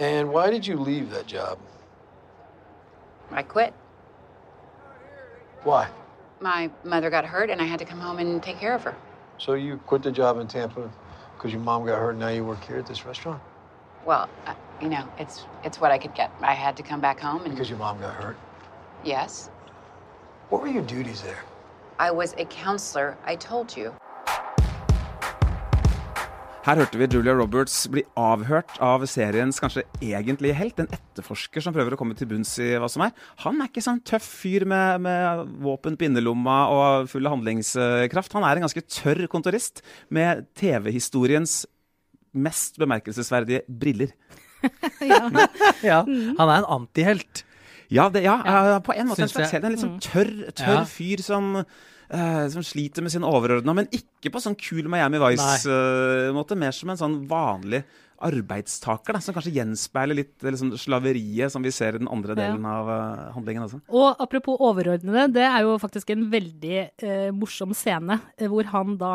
and 0.00 0.28
why 0.30 0.50
did 0.50 0.66
you 0.66 0.76
leave 0.76 1.10
that 1.10 1.26
job? 1.26 1.58
I 3.30 3.42
quit. 3.42 3.72
Why? 5.62 5.88
My 6.40 6.70
mother 6.84 7.10
got 7.10 7.24
hurt, 7.24 7.50
and 7.50 7.60
I 7.60 7.64
had 7.64 7.78
to 7.78 7.84
come 7.84 8.00
home 8.00 8.18
and 8.18 8.42
take 8.42 8.58
care 8.58 8.74
of 8.74 8.82
her. 8.82 8.94
So 9.38 9.54
you 9.54 9.76
quit 9.86 10.02
the 10.02 10.10
job 10.10 10.38
in 10.38 10.48
Tampa 10.48 10.90
because 11.36 11.52
your 11.52 11.60
mom 11.62 11.86
got 11.86 11.98
hurt 11.98 12.10
and 12.10 12.18
now 12.18 12.28
you 12.28 12.44
work 12.44 12.62
here 12.64 12.78
at 12.78 12.86
this 12.86 13.06
restaurant? 13.06 13.40
Well, 14.04 14.28
uh, 14.46 14.54
you 14.82 14.88
know, 14.88 15.08
it's 15.18 15.44
it's 15.64 15.80
what 15.80 15.92
I 15.92 15.98
could 15.98 16.14
get. 16.14 16.32
I 16.40 16.54
had 16.54 16.76
to 16.78 16.82
come 16.82 17.00
back 17.00 17.20
home, 17.20 17.42
and 17.44 17.52
Because 17.52 17.70
your 17.70 17.78
mom 17.78 18.00
got 18.00 18.14
hurt? 18.14 18.36
yes, 19.04 19.50
What 20.48 20.62
were 20.62 20.68
your 20.68 20.82
duties 20.82 21.22
there? 21.22 21.44
I 21.98 22.10
was 22.10 22.34
a 22.38 22.44
counselor. 22.46 23.16
I 23.24 23.36
told 23.36 23.76
you. 23.76 23.94
Her 26.68 26.82
hørte 26.82 26.98
vi 27.00 27.06
Julia 27.08 27.32
Roberts 27.32 27.86
bli 27.88 28.02
avhørt 28.20 28.74
av 28.84 29.00
seriens 29.08 29.56
kanskje 29.62 29.86
egentlige 30.04 30.52
helt. 30.58 30.82
En 30.82 30.90
etterforsker 30.92 31.64
som 31.64 31.72
prøver 31.72 31.94
å 31.96 31.98
komme 32.00 32.12
til 32.18 32.28
bunns 32.28 32.50
i 32.60 32.74
hva 32.76 32.90
som 32.92 33.06
er. 33.06 33.14
Han 33.40 33.62
er 33.64 33.70
ikke 33.70 33.80
sånn 33.86 34.02
tøff 34.04 34.26
fyr 34.42 34.66
med, 34.68 35.00
med 35.06 35.54
våpen 35.64 35.96
på 35.96 36.04
innerlomma 36.10 36.58
og 36.74 37.08
full 37.08 37.24
av 37.24 37.38
handlingskraft. 37.38 38.36
Han 38.36 38.44
er 38.44 38.60
en 38.60 38.66
ganske 38.66 38.84
tørr 38.84 39.24
kontorist 39.32 39.80
med 40.12 40.44
TV-historiens 40.60 41.62
mest 42.36 42.76
bemerkelsesverdige 42.84 43.64
briller. 43.68 44.12
Ja, 45.86 46.02
Han 46.02 46.48
er 46.50 46.56
en 46.58 46.68
antihelt. 46.82 47.46
Ja, 47.88 48.10
det, 48.12 48.26
ja, 48.26 48.42
ja, 48.44 48.80
på 48.84 48.92
en 48.92 49.08
måte 49.08 49.24
en 49.24 49.30
slags 49.32 49.54
helt. 49.54 49.64
En 49.64 49.72
litt 49.72 49.80
sånn 49.86 50.00
tørr, 50.04 50.32
tørr 50.52 50.82
Ja. 50.82 50.88
fyr 50.90 51.22
som, 51.24 51.62
eh, 52.10 52.44
som 52.52 52.64
sliter 52.64 53.04
med 53.04 53.12
sin 53.14 53.26
overordna, 53.26 53.74
men 53.76 53.90
ikke 53.94 54.32
på 54.34 54.42
sånn 54.42 54.58
kul 54.58 54.88
Miami 54.90 55.20
Vice-måte. 55.22 56.58
mer 56.58 56.76
som 56.76 56.92
en 56.92 57.00
sånn 57.00 57.18
vanlig 57.30 57.84
arbeidstaker, 58.20 59.14
da, 59.16 59.20
som 59.22 59.34
kanskje 59.36 59.52
gjenspeiler 59.56 60.16
litt 60.18 60.42
eh, 60.44 60.50
liksom, 60.54 60.72
slaveriet 60.80 61.52
som 61.52 61.62
vi 61.64 61.70
ser 61.74 61.96
i 61.96 62.02
den 62.02 62.08
andre 62.10 62.34
Ja. 62.34 62.40
delen 62.48 62.64
av 62.66 62.88
uh, 62.88 63.32
handlingen. 63.34 63.62
også. 63.66 63.80
Og 63.88 64.16
apropos 64.20 64.58
overordnede, 64.60 65.28
det 65.34 65.44
er 65.46 65.62
jo 65.66 65.76
faktisk 65.78 66.10
en 66.14 66.26
veldig 66.30 66.80
uh, 67.02 67.30
morsom 67.34 67.72
scene 67.74 68.18
hvor 68.48 68.64
han 68.72 68.96
da 69.00 69.12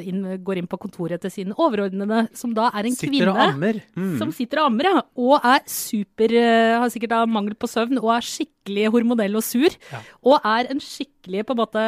inn, 0.00 0.22
går 0.44 0.58
inn 0.62 0.66
på 0.70 0.78
kontoret 0.80 1.20
til 1.24 1.30
sin 1.30 1.52
overordnede, 1.56 2.28
som 2.36 2.54
da 2.56 2.70
er 2.74 2.88
en 2.88 2.96
Sitter 2.96 3.12
kvinne. 3.12 3.34
og 3.34 3.42
ammer. 3.48 3.80
Som 4.18 4.32
sitter 4.32 4.62
og 4.62 4.70
ammer, 4.72 4.90
ja. 4.92 5.02
Og 5.18 5.44
er 5.44 5.60
super 5.68 6.32
uh, 6.34 6.80
Har 6.82 6.88
sikkert 6.94 7.10
da 7.14 7.22
mangel 7.26 7.54
på 7.58 7.68
søvn 7.70 7.98
og 8.00 8.10
er 8.16 8.26
skikkelig 8.26 8.88
hormonell 8.92 9.36
og 9.38 9.44
sur. 9.46 9.68
Ja. 9.92 10.00
Og 10.24 10.40
er 10.44 10.70
en 10.72 10.80
skikkelig 10.80 11.44
på 11.48 11.54
en 11.56 11.62
måte 11.62 11.84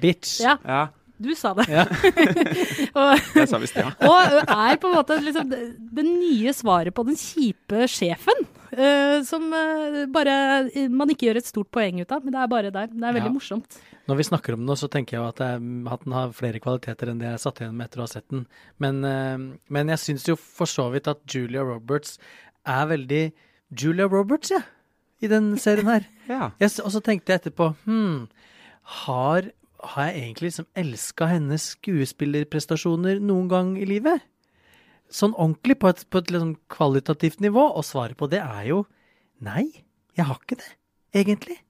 Bitch. 0.00 0.40
Ja, 0.44 0.56
Ja, 0.64 0.86
du 1.18 1.30
sa 1.38 1.54
det. 1.56 1.64
Ja. 1.72 1.84
og, 2.98 3.30
jeg 3.38 3.48
sa 3.48 3.60
visst 3.62 3.78
ja. 3.78 3.88
og 4.04 4.36
er 4.44 4.76
på 4.82 4.90
en 4.90 4.96
måte 4.98 5.16
liksom 5.22 5.48
det, 5.52 5.60
det 5.96 6.04
nye 6.06 6.52
svaret 6.56 6.94
på 6.96 7.04
den 7.08 7.16
kjipe 7.20 7.86
sjefen. 7.90 8.44
Uh, 8.76 9.22
som 9.24 9.46
uh, 9.54 10.02
bare 10.12 10.66
man 10.92 11.08
ikke 11.12 11.28
gjør 11.28 11.38
et 11.40 11.48
stort 11.48 11.70
poeng 11.72 12.00
ut 12.02 12.10
av, 12.12 12.24
men 12.26 12.34
det 12.34 12.40
er 12.42 12.50
bare 12.50 12.72
der. 12.74 12.90
Det 12.92 13.00
er 13.06 13.14
veldig 13.16 13.30
Ja. 13.30 13.36
morsomt. 13.38 13.78
Når 14.06 14.18
vi 14.20 14.26
snakker 14.28 14.54
om 14.54 14.66
det, 14.68 14.76
så 14.78 14.88
tenker 14.92 15.16
jeg 15.16 15.24
at, 15.32 15.40
er- 15.42 15.92
at 15.94 16.04
den 16.04 16.12
har 16.14 16.34
flere 16.36 16.60
kvaliteter 16.62 17.10
enn 17.10 17.18
det 17.22 17.30
jeg 17.30 17.42
satt 17.42 17.62
igjen 17.62 17.74
med 17.78 17.88
etter 17.88 18.02
å 18.02 18.06
ha 18.06 18.10
sett 18.12 18.26
den. 18.30 18.44
Men, 18.82 19.00
uh, 19.06 19.56
men 19.72 19.94
jeg 19.94 20.02
syns 20.02 20.26
jo 20.28 20.36
for 20.36 20.68
så 20.70 20.90
vidt 20.92 21.08
at 21.10 21.22
Julia 21.32 21.64
Roberts 21.66 22.18
er 22.66 22.86
veldig 22.92 23.22
Julia 23.80 24.06
Roberts, 24.10 24.50
ja, 24.54 24.60
i 25.22 25.30
den 25.30 25.54
serien 25.58 25.88
her. 25.88 26.04
ja. 26.28 26.50
Jeg, 26.60 26.74
og 26.84 26.92
så 26.92 27.00
tenkte 27.02 27.32
jeg 27.32 27.40
etterpå 27.40 27.70
hm, 27.86 28.26
har, 29.06 29.48
har 29.92 30.10
jeg 30.10 30.22
egentlig 30.22 30.50
liksom 30.50 30.68
elska 30.78 31.28
hennes 31.30 31.68
skuespillerprestasjoner 31.76 33.20
noen 33.22 33.50
gang 33.52 33.74
i 33.80 33.88
livet? 33.88 34.24
Sånn 35.12 35.36
ordentlig, 35.36 35.78
på 35.82 35.90
et, 35.92 36.02
på 36.10 36.22
et 36.22 36.32
liksom 36.34 36.56
kvalitativt 36.72 37.42
nivå? 37.44 37.68
Og 37.78 37.86
svaret 37.86 38.18
på 38.18 38.28
det 38.30 38.42
er 38.42 38.72
jo 38.72 38.82
nei, 39.44 39.68
jeg 40.16 40.26
har 40.26 40.40
ikke 40.40 40.58
det, 40.58 40.72
egentlig. 41.22 41.60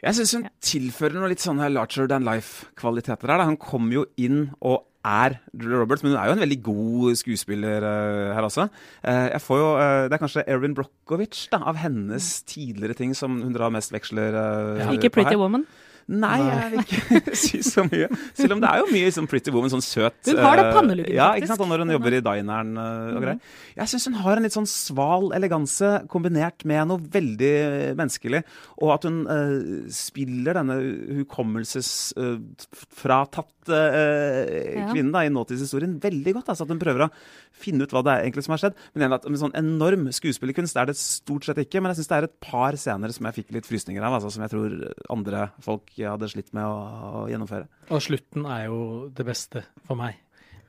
Jeg 0.00 0.16
syns 0.16 0.32
hun 0.36 0.46
tilfører 0.64 1.18
noe 1.18 1.28
litt 1.32 1.42
sånne 1.44 1.68
larger 1.72 2.08
than 2.08 2.24
life-kvaliteter 2.24 3.28
her. 3.28 3.42
Da. 3.42 3.48
Hun 3.50 3.60
kommer 3.60 4.00
jo 4.00 4.06
inn 4.20 4.46
og 4.60 4.86
er 5.06 5.38
Julia 5.56 5.80
Roberts, 5.80 6.02
men 6.04 6.12
hun 6.12 6.20
er 6.20 6.28
jo 6.28 6.36
en 6.36 6.42
veldig 6.42 6.58
god 6.64 7.20
skuespiller 7.20 7.84
uh, 7.84 8.32
her 8.36 8.44
også. 8.44 8.66
Uh, 9.04 9.28
jeg 9.32 9.42
får 9.44 9.60
jo, 9.60 9.68
uh, 9.76 10.00
Det 10.08 10.16
er 10.16 10.22
kanskje 10.22 10.44
Erin 10.48 10.76
Brockovich 10.76 11.46
da, 11.52 11.62
av 11.72 11.80
hennes 11.80 12.32
tidligere 12.48 12.96
ting 12.96 13.14
som 13.16 13.40
hun 13.40 13.54
drar 13.56 13.72
mest 13.72 13.92
veksler 13.92 14.36
uh, 14.36 14.92
Ikke 14.96 15.12
Pretty 15.12 15.40
Woman. 15.40 15.64
Nei, 16.10 16.40
jeg 16.42 16.72
vil 16.72 16.80
ikke 16.82 17.36
si 17.38 17.60
så 17.62 17.84
mye. 17.86 18.08
Selv 18.34 18.56
om 18.56 18.60
det 18.62 18.66
er 18.70 18.78
jo 18.82 18.86
mye 18.90 19.10
sånn 19.14 19.28
Pretty 19.30 19.50
Woman, 19.54 19.70
sånn 19.70 19.84
søt 19.84 20.26
Hun 20.26 20.40
har 20.42 20.56
da 20.58 20.62
eh, 20.64 20.72
panneluggen, 20.74 21.14
Ja, 21.14 21.28
faktisk. 21.30 21.42
ikke 21.44 21.50
sant, 21.52 21.62
og 21.62 21.68
når 21.70 21.78
hun 21.84 21.92
jobber 21.94 22.12
i 22.16 22.22
dineren 22.26 22.70
eh, 22.82 23.14
og 23.14 23.20
greier. 23.22 23.38
Jeg 23.76 23.86
syns 23.92 24.06
hun 24.10 24.18
har 24.24 24.34
en 24.36 24.44
litt 24.46 24.56
sånn 24.56 24.70
sval 24.70 25.26
eleganse 25.36 25.88
kombinert 26.10 26.58
med 26.68 26.82
noe 26.90 27.00
veldig 27.14 27.54
menneskelig. 28.00 28.40
Og 28.82 28.88
at 28.96 29.02
hun 29.06 29.16
uh, 29.28 29.60
spiller 29.94 30.52
denne 30.58 30.76
hukommelsesfratatte 31.20 33.46
eh, 33.46 33.50
Ja. 33.74 34.86
kvinnen 34.92 35.12
da, 35.14 35.22
i 35.26 35.32
nåtidshistorien 35.32 35.98
veldig 36.02 36.34
godt. 36.36 36.48
Altså, 36.52 36.66
at 36.66 36.72
hun 36.74 36.80
prøver 36.82 37.06
å 37.06 37.10
finne 37.52 37.84
ut 37.86 37.92
hva 37.94 38.02
det 38.06 38.12
er 38.14 38.24
egentlig 38.26 38.44
som 38.46 38.54
har 38.56 38.62
skjedd. 38.64 38.78
Men 38.94 39.04
igjen, 39.04 39.16
at 39.16 39.28
med 39.30 39.42
sånn 39.42 39.56
enorm 39.60 40.08
skuespillerkunst 40.16 40.76
er 40.80 40.90
det 40.90 40.96
stort 41.00 41.46
sett 41.48 41.60
ikke. 41.62 41.80
Men 41.82 41.92
jeg 41.92 42.00
syns 42.00 42.10
det 42.12 42.18
er 42.18 42.28
et 42.28 42.38
par 42.44 42.78
scener 42.80 43.14
som 43.16 43.28
jeg 43.30 43.38
fikk 43.40 43.54
litt 43.56 43.68
frysninger 43.68 44.02
av, 44.06 44.18
altså, 44.18 44.32
som 44.34 44.44
jeg 44.46 44.52
tror 44.54 44.76
andre 45.12 45.46
folk 45.64 45.94
hadde 45.98 46.30
slitt 46.32 46.52
med 46.56 46.66
å, 46.66 46.76
å 47.22 47.24
gjennomføre. 47.30 47.68
Og 47.90 48.02
slutten 48.04 48.46
er 48.50 48.66
jo 48.68 48.80
det 49.14 49.26
beste 49.28 49.64
for 49.88 49.98
meg. 50.00 50.18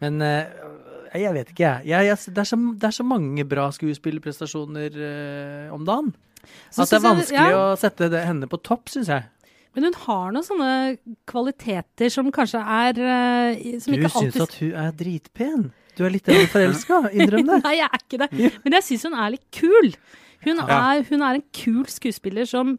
Men 0.02 0.18
uh, 0.26 0.48
jeg 1.14 1.34
vet 1.36 1.50
ikke, 1.54 1.62
jeg. 1.68 1.92
jeg, 1.92 2.08
jeg 2.10 2.34
det, 2.34 2.42
er 2.42 2.48
så, 2.50 2.58
det 2.82 2.88
er 2.90 2.96
så 2.98 3.06
mange 3.06 3.44
bra 3.46 3.68
skuespillerprestasjoner 3.76 4.96
uh, 5.70 5.76
om 5.76 5.84
dagen. 5.86 6.14
Så 6.74 6.84
At 6.86 6.90
det 6.90 6.98
er 6.98 7.04
vanskelig 7.06 7.38
jeg- 7.38 7.54
ja. 7.54 7.60
å 7.70 7.78
sette 7.78 8.08
det, 8.10 8.24
henne 8.26 8.48
på 8.50 8.58
topp, 8.66 8.90
syns 8.90 9.12
jeg. 9.14 9.28
Men 9.76 9.86
hun 9.88 9.94
har 10.04 10.32
noen 10.36 10.44
sånne 10.44 10.72
kvaliteter 11.32 12.12
som 12.12 12.28
kanskje 12.36 12.60
er 12.60 12.98
eh, 13.00 13.78
som 13.80 13.94
Du 13.96 14.02
syns 14.04 14.18
alltid 14.20 14.42
at 14.44 14.58
hun 14.60 14.74
er 14.86 14.92
dritpen. 15.00 15.70
Du 15.96 16.04
er 16.08 16.14
litt 16.16 16.28
forelska, 16.52 17.02
innrøm 17.18 17.48
det. 17.48 17.62
Nei, 17.66 17.78
jeg 17.80 17.88
er 17.88 18.04
ikke 18.04 18.20
det. 18.24 18.30
Men 18.66 18.76
jeg 18.80 18.88
syns 18.90 19.08
hun 19.08 19.16
er 19.20 19.34
litt 19.38 19.48
kul. 19.56 19.94
Hun 20.42 20.58
Ja. 20.58 20.82
er, 20.96 21.04
hun 21.08 21.22
er 21.22 21.38
en 21.40 21.44
kul 21.54 21.86
skuespiller 21.92 22.48
som 22.50 22.76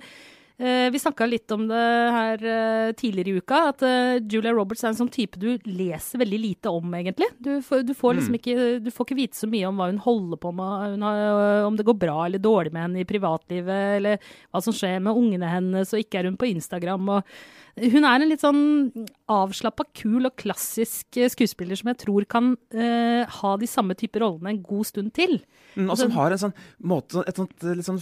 Vi 0.93 0.99
snakka 1.03 1.27
litt 1.27 1.51
om 1.55 1.65
det 1.71 1.79
her 2.15 2.43
eh, 2.47 2.93
tidligere 2.99 3.33
i 3.33 3.41
uka, 3.43 3.61
at 3.73 3.83
eh, 3.87 4.21
Julia 4.31 4.53
Roberts 4.55 4.85
er 4.85 4.93
en 4.93 4.99
sånn 5.01 5.11
type 5.13 5.41
du 5.43 5.49
leser 5.67 6.21
veldig 6.23 6.39
lite 6.39 6.71
om, 6.71 6.93
egentlig. 6.95 7.29
Du, 7.43 7.51
får- 7.67 7.83
du, 7.89 7.95
får 7.99 8.19
liksom 8.19 8.37
ikke, 8.39 8.57
du 8.85 8.91
får 8.95 9.09
ikke 9.09 9.19
vite 9.19 9.41
så 9.41 9.49
mye 9.51 9.67
om 9.71 9.81
hva 9.81 9.89
hun 9.91 9.99
holder 10.05 10.41
på 10.43 10.53
med, 10.55 11.03
om 11.67 11.79
det 11.81 11.87
går 11.89 11.99
bra 12.05 12.19
eller 12.29 12.43
dårlig 12.43 12.73
med 12.77 12.87
henne 12.87 13.03
i 13.03 13.09
privatlivet, 13.09 13.99
eller 13.99 14.23
hva 14.53 14.63
som 14.63 14.77
skjer 14.77 15.01
med 15.03 15.19
ungene 15.19 15.51
hennes, 15.51 15.93
og 15.97 16.05
ikke 16.05 16.21
er 16.23 16.31
hun 16.31 16.39
på 16.39 16.51
Instagram. 16.53 17.11
hun 17.83 18.05
er 18.05 18.21
en 18.23 18.29
litt 18.31 18.43
sånn 18.45 18.63
avslappa, 19.33 19.87
kul 19.97 20.27
og 20.29 20.37
klassisk 20.39 21.17
eh, 21.19 21.31
skuespiller 21.33 21.79
som 21.79 21.91
jeg 21.93 22.03
tror 22.05 22.27
kan 22.29 22.53
uh, 22.77 23.23
ha 23.41 23.53
de 23.59 23.69
samme 23.71 23.97
typer 23.99 24.23
rollene 24.27 24.53
en 24.55 24.63
god 24.63 24.87
stund 24.91 25.13
til. 25.17 25.39
Mm, 25.75 25.89
og 25.91 25.97
som 25.99 26.13
har 26.15 26.35
en 26.35 26.43
sånn 26.47 26.57
måte, 26.85 27.25
et 27.27 27.39
sånt 27.41 27.65
eh, 27.65 27.75
litt 27.79 27.89
sånn 27.89 28.01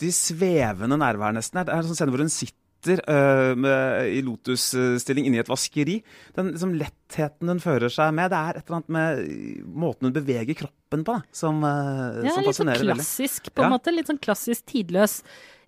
flyktig, 0.00 0.14
svevende 0.16 0.98
nærvær, 0.98 1.34
nesten. 1.36 1.64
Det 1.64 1.72
er 1.72 1.82
en 1.82 1.88
sånn 1.90 1.98
scene 1.98 2.12
hvor 2.14 2.22
hun 2.24 2.32
sitter 2.32 3.02
øh, 3.04 3.56
med, 3.60 4.08
i 4.16 4.22
lotusstilling 4.24 5.26
inne 5.28 5.36
i 5.38 5.42
et 5.42 5.50
vaskeri. 5.50 5.98
Den 6.36 6.52
liksom, 6.54 6.74
lettheten 6.80 7.48
hun 7.52 7.60
fører 7.60 7.92
seg 7.92 8.14
med, 8.16 8.30
det 8.32 8.40
er 8.40 8.58
et 8.60 8.64
eller 8.66 8.78
annet 8.80 8.94
med 8.96 9.64
måten 9.84 10.08
hun 10.08 10.16
beveger 10.16 10.56
kroppen 10.56 11.04
på, 11.04 11.16
da, 11.18 11.20
som, 11.32 11.60
uh, 11.62 12.24
Ja, 12.24 12.34
som 12.34 12.44
litt 12.46 12.56
sånn 12.56 12.72
klassisk, 12.80 13.52
på 13.52 13.62
en 13.62 13.68
Ja. 13.70 13.76
måte. 13.76 13.92
Litt 13.94 14.08
sånn 14.08 14.20
klassisk 14.20 14.64
tidløs. 14.72 15.20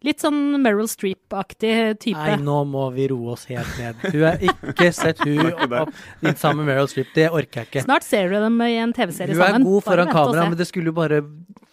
Litt 0.03 0.23
sånn 0.23 0.38
Meryl 0.62 0.88
Streep-aktig 0.91 1.99
type. 2.03 2.19
Nei, 2.19 2.38
nå 2.43 2.62
må 2.67 2.88
vi 2.95 3.07
roe 3.12 3.37
oss 3.37 3.45
helt 3.51 3.71
ned. 3.79 4.01
Du 4.11 4.25
har 4.25 4.41
ikke 4.43 4.88
sett 4.95 5.21
hun 5.23 5.53
opp 5.53 5.93
litt 6.25 6.41
sammen 6.43 6.65
med 6.65 6.73
Meryl 6.73 6.91
Streep. 6.91 7.12
Det 7.15 7.29
orker 7.31 7.62
jeg 7.62 7.71
ikke. 7.71 7.85
Snart 7.87 8.07
ser 8.07 8.33
du 8.33 8.38
dem 8.43 8.59
i 8.67 8.73
en 8.83 8.95
TV-serie 8.97 9.37
sammen. 9.38 9.62
Hun 9.62 9.69
er 9.69 9.69
god 9.71 9.87
foran 9.87 10.11
kamera, 10.11 10.49
men 10.51 10.59
det 10.59 10.67
skulle 10.71 10.91
jo 10.91 10.97
bare 10.97 11.23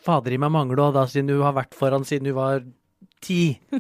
fader 0.06 0.36
i 0.36 0.42
meg 0.42 0.54
mangle 0.54 0.92
da, 0.94 1.08
siden 1.10 1.34
hun 1.34 1.42
har 1.48 1.58
vært 1.58 1.74
foran 1.78 2.06
siden 2.06 2.30
hun 2.30 2.38
var 2.38 2.62
ti. 3.26 3.42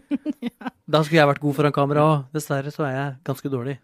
Da 0.89 1.03
skulle 1.05 1.19
jeg 1.19 1.29
vært 1.29 1.43
god 1.43 1.53
foran 1.53 1.73
kamera 1.75 2.01
òg. 2.01 2.25
Dessverre 2.33 2.71
så 2.73 2.87
er 2.87 2.95
jeg 2.95 3.09
ganske 3.29 3.51
dårlig. 3.53 3.75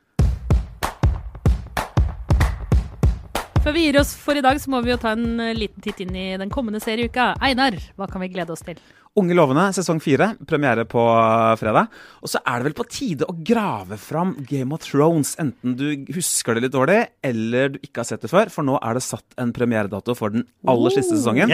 Før 3.61 3.73
vi 3.73 3.87
gir 3.87 3.97
oss 3.97 4.11
for 4.17 4.37
i 4.37 4.41
dag, 4.45 4.57
så 4.61 4.69
må 4.73 4.79
vi 4.85 4.91
jo 4.91 4.97
ta 5.01 5.15
en 5.15 5.39
eh, 5.41 5.55
liten 5.57 5.81
titt 5.81 6.01
inn 6.01 6.17
i 6.17 6.25
den 6.37 6.51
kommende 6.53 6.81
serieuka. 6.81 7.31
Einar, 7.41 7.77
hva 7.97 8.05
kan 8.09 8.21
vi 8.21 8.29
glede 8.33 8.53
oss 8.53 8.61
til? 8.65 8.77
Unge 9.15 9.31
lovende, 9.37 9.69
sesong 9.71 10.01
fire, 10.03 10.33
premiere 10.43 10.83
på 10.91 10.99
øh, 10.99 11.53
fredag. 11.55 11.87
Og 12.19 12.27
så 12.33 12.41
er 12.43 12.59
det 12.59 12.65
vel 12.67 12.75
på 12.75 12.83
tide 12.91 13.23
å 13.31 13.35
grave 13.47 13.95
fram 14.01 14.33
Game 14.49 14.75
of 14.75 14.83
Thrones, 14.83 15.37
enten 15.39 15.77
du 15.79 15.85
husker 16.17 16.57
det 16.57 16.65
litt 16.65 16.73
dårlig, 16.75 16.97
eller 17.23 17.69
du 17.71 17.79
ikke 17.79 18.03
har 18.03 18.09
sett 18.09 18.25
det 18.27 18.31
før, 18.33 18.51
for 18.51 18.67
nå 18.67 18.75
er 18.83 18.99
det 18.99 19.05
satt 19.07 19.37
en 19.39 19.53
premieredato 19.55 20.17
for 20.19 20.35
den 20.35 20.43
aller 20.67 20.91
siste 20.97 21.15
sesongen. 21.15 21.53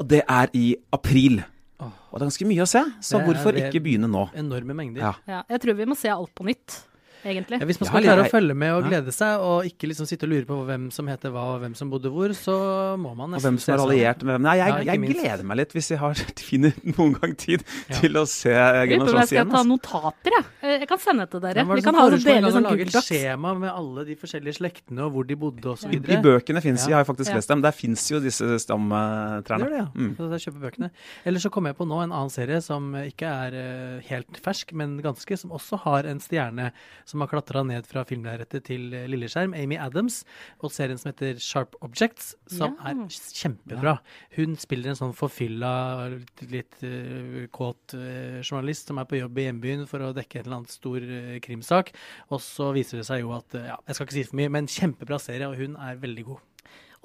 Og 0.00 0.08
det 0.08 0.22
er 0.24 0.48
i 0.56 0.70
april. 0.96 1.42
Og 1.78 2.16
det 2.16 2.24
er 2.24 2.30
ganske 2.30 2.48
mye 2.48 2.64
å 2.64 2.70
se, 2.72 2.80
så 3.04 3.18
Det 3.20 3.26
hvorfor 3.28 3.52
det- 3.52 3.68
ikke 3.68 3.84
begynne 3.84 4.08
nå? 4.08 4.24
Enorme 4.34 4.72
mengder. 4.74 5.02
Ja. 5.04 5.12
Ja, 5.28 5.42
jeg 5.50 5.60
tror 5.60 5.76
vi 5.76 5.84
må 5.84 5.94
se 5.94 6.08
alt 6.08 6.32
på 6.34 6.46
nytt, 6.48 6.84
egentlig. 7.24 7.58
Ja, 7.60 7.66
hvis 7.68 7.80
man 7.80 7.88
skal 7.90 8.04
klare 8.06 8.24
å 8.26 8.30
følge 8.32 8.54
med 8.58 8.72
og 8.76 8.86
glede 8.88 9.12
seg, 9.14 9.40
og 9.44 9.66
ikke 9.68 9.88
liksom 9.90 10.06
sitte 10.10 10.26
og 10.28 10.32
lure 10.32 10.46
på 10.48 10.58
hvem 10.68 10.88
som 10.94 11.08
heter 11.10 11.32
hva 11.34 11.44
og 11.54 11.60
hvem 11.64 11.74
som 11.78 11.90
bodde 11.90 12.12
hvor, 12.14 12.34
så 12.36 12.54
må 13.00 13.14
man 13.18 13.34
Og 13.34 13.42
hvem 13.44 13.58
som 13.62 13.74
er 13.74 13.82
alliert 13.84 14.22
med 14.22 14.36
hvem. 14.36 14.46
Nei, 14.48 14.56
jeg, 14.60 14.74
jeg, 14.86 14.86
jeg 15.08 15.16
gleder 15.18 15.44
meg 15.50 15.60
litt 15.62 15.72
hvis 15.76 15.90
jeg 15.94 15.98
har, 16.02 16.14
finner 16.48 16.72
noen 16.94 17.16
gang 17.18 17.34
tid 17.40 17.64
til 18.00 18.16
å 18.20 18.24
se 18.28 18.52
generasjonen 18.54 19.08
om 19.08 19.20
jeg 19.22 19.30
skal 19.32 19.50
ta 19.50 19.58
altså. 19.62 19.68
notater, 19.72 20.36
jeg. 20.38 20.46
Eh, 20.62 20.76
Jeg 20.84 20.88
kan 20.92 21.02
sende 21.02 21.26
det 21.26 21.30
til 21.34 21.44
dere. 21.44 21.64
Vi 21.74 21.82
kan 21.86 21.98
ha 21.98 22.06
en 22.08 22.18
dele 22.28 22.46
av 22.48 22.54
sånn 22.58 22.68
Google 22.68 22.86
et 22.88 22.94
Docs. 22.94 23.08
skjema 23.12 23.54
med 23.58 23.70
alle 23.72 24.04
de 24.08 24.16
forskjellige 24.18 24.58
slektene 24.60 25.04
og 25.06 25.12
hvor 25.16 25.26
de 25.28 25.36
bodde 25.38 25.72
osv.? 25.74 25.92
I, 25.94 26.00
I 26.14 26.20
bøkene 26.24 26.62
fins. 26.64 26.86
Jeg 26.88 26.96
har 26.98 27.06
faktisk 27.08 27.34
lest 27.36 27.48
dem. 27.50 27.62
Der 27.64 27.74
fins 27.76 28.06
jo 28.12 28.20
disse 28.22 28.46
Det 28.48 28.60
stamtrærne. 28.62 29.66
gjør 29.66 29.74
det, 29.74 29.82
ja. 29.82 29.88
Mm. 29.94 30.12
Så 30.18 30.28
jeg 30.36 30.44
kjøper 30.48 30.64
bøkene. 30.68 30.90
Eller 31.28 31.42
så 31.42 31.50
kommer 31.52 31.72
jeg 31.72 31.78
på 31.80 31.86
nå 31.88 32.00
en 32.04 32.12
annen 32.14 32.32
serie 32.32 32.60
som 32.64 32.90
ikke 33.00 33.28
er 33.28 33.56
eh, 33.58 33.98
helt 34.08 34.40
fersk, 34.44 34.72
men 34.78 34.96
ganske, 35.04 35.38
som 35.40 35.52
også 35.56 35.80
har 35.84 36.08
en 36.10 36.20
stjerne 36.22 36.70
som 37.08 37.22
har 37.24 37.30
klatra 37.32 37.62
ned 37.66 37.86
fra 37.88 38.02
filmlerretet 38.08 38.66
til 38.68 38.92
eh, 38.94 39.06
lilleskjerm, 39.08 39.54
Amy 39.56 39.78
Adams, 39.80 40.20
og 40.60 40.72
serien 40.74 41.00
som 41.00 41.08
heter 41.10 41.40
Sharp 41.40 41.74
Objects, 41.84 42.34
som 42.52 42.76
Ja. 42.76 42.90
er 42.92 43.00
kjempebra. 43.08 43.96
Hun 44.36 44.56
spiller 44.60 44.92
en 44.92 44.98
sånn 45.00 45.14
forfylla, 45.16 45.72
litt, 46.18 46.44
litt 46.52 46.76
uh, 46.84 47.46
kåt 47.56 47.96
uh, 47.96 48.38
journalist 48.44 48.92
som 48.92 49.00
er 49.00 49.08
på 49.08 49.18
jobb 49.22 49.40
i 49.40 49.48
hjembyen 49.48 49.86
for 49.88 50.04
å 50.04 50.12
dekke 50.16 50.42
en 50.42 50.44
eller 50.46 50.60
annen 50.60 50.70
stor 50.72 51.00
uh, 51.00 51.38
krimsak, 51.44 51.94
og 52.30 52.42
så 52.44 52.70
viser 52.76 53.00
det 53.00 53.08
seg 53.08 53.24
jo 53.24 53.32
at 53.36 53.56
ja, 53.56 53.78
Jeg 53.88 53.96
skal 53.96 54.06
ikke 54.06 54.18
si 54.20 54.26
for 54.28 54.36
mye, 54.42 54.52
men 54.52 54.68
kjempebra 54.68 55.18
serie, 55.22 55.48
og 55.48 55.56
hun 55.56 55.74
er 55.80 55.96
veldig 56.04 56.26
god. 56.28 56.44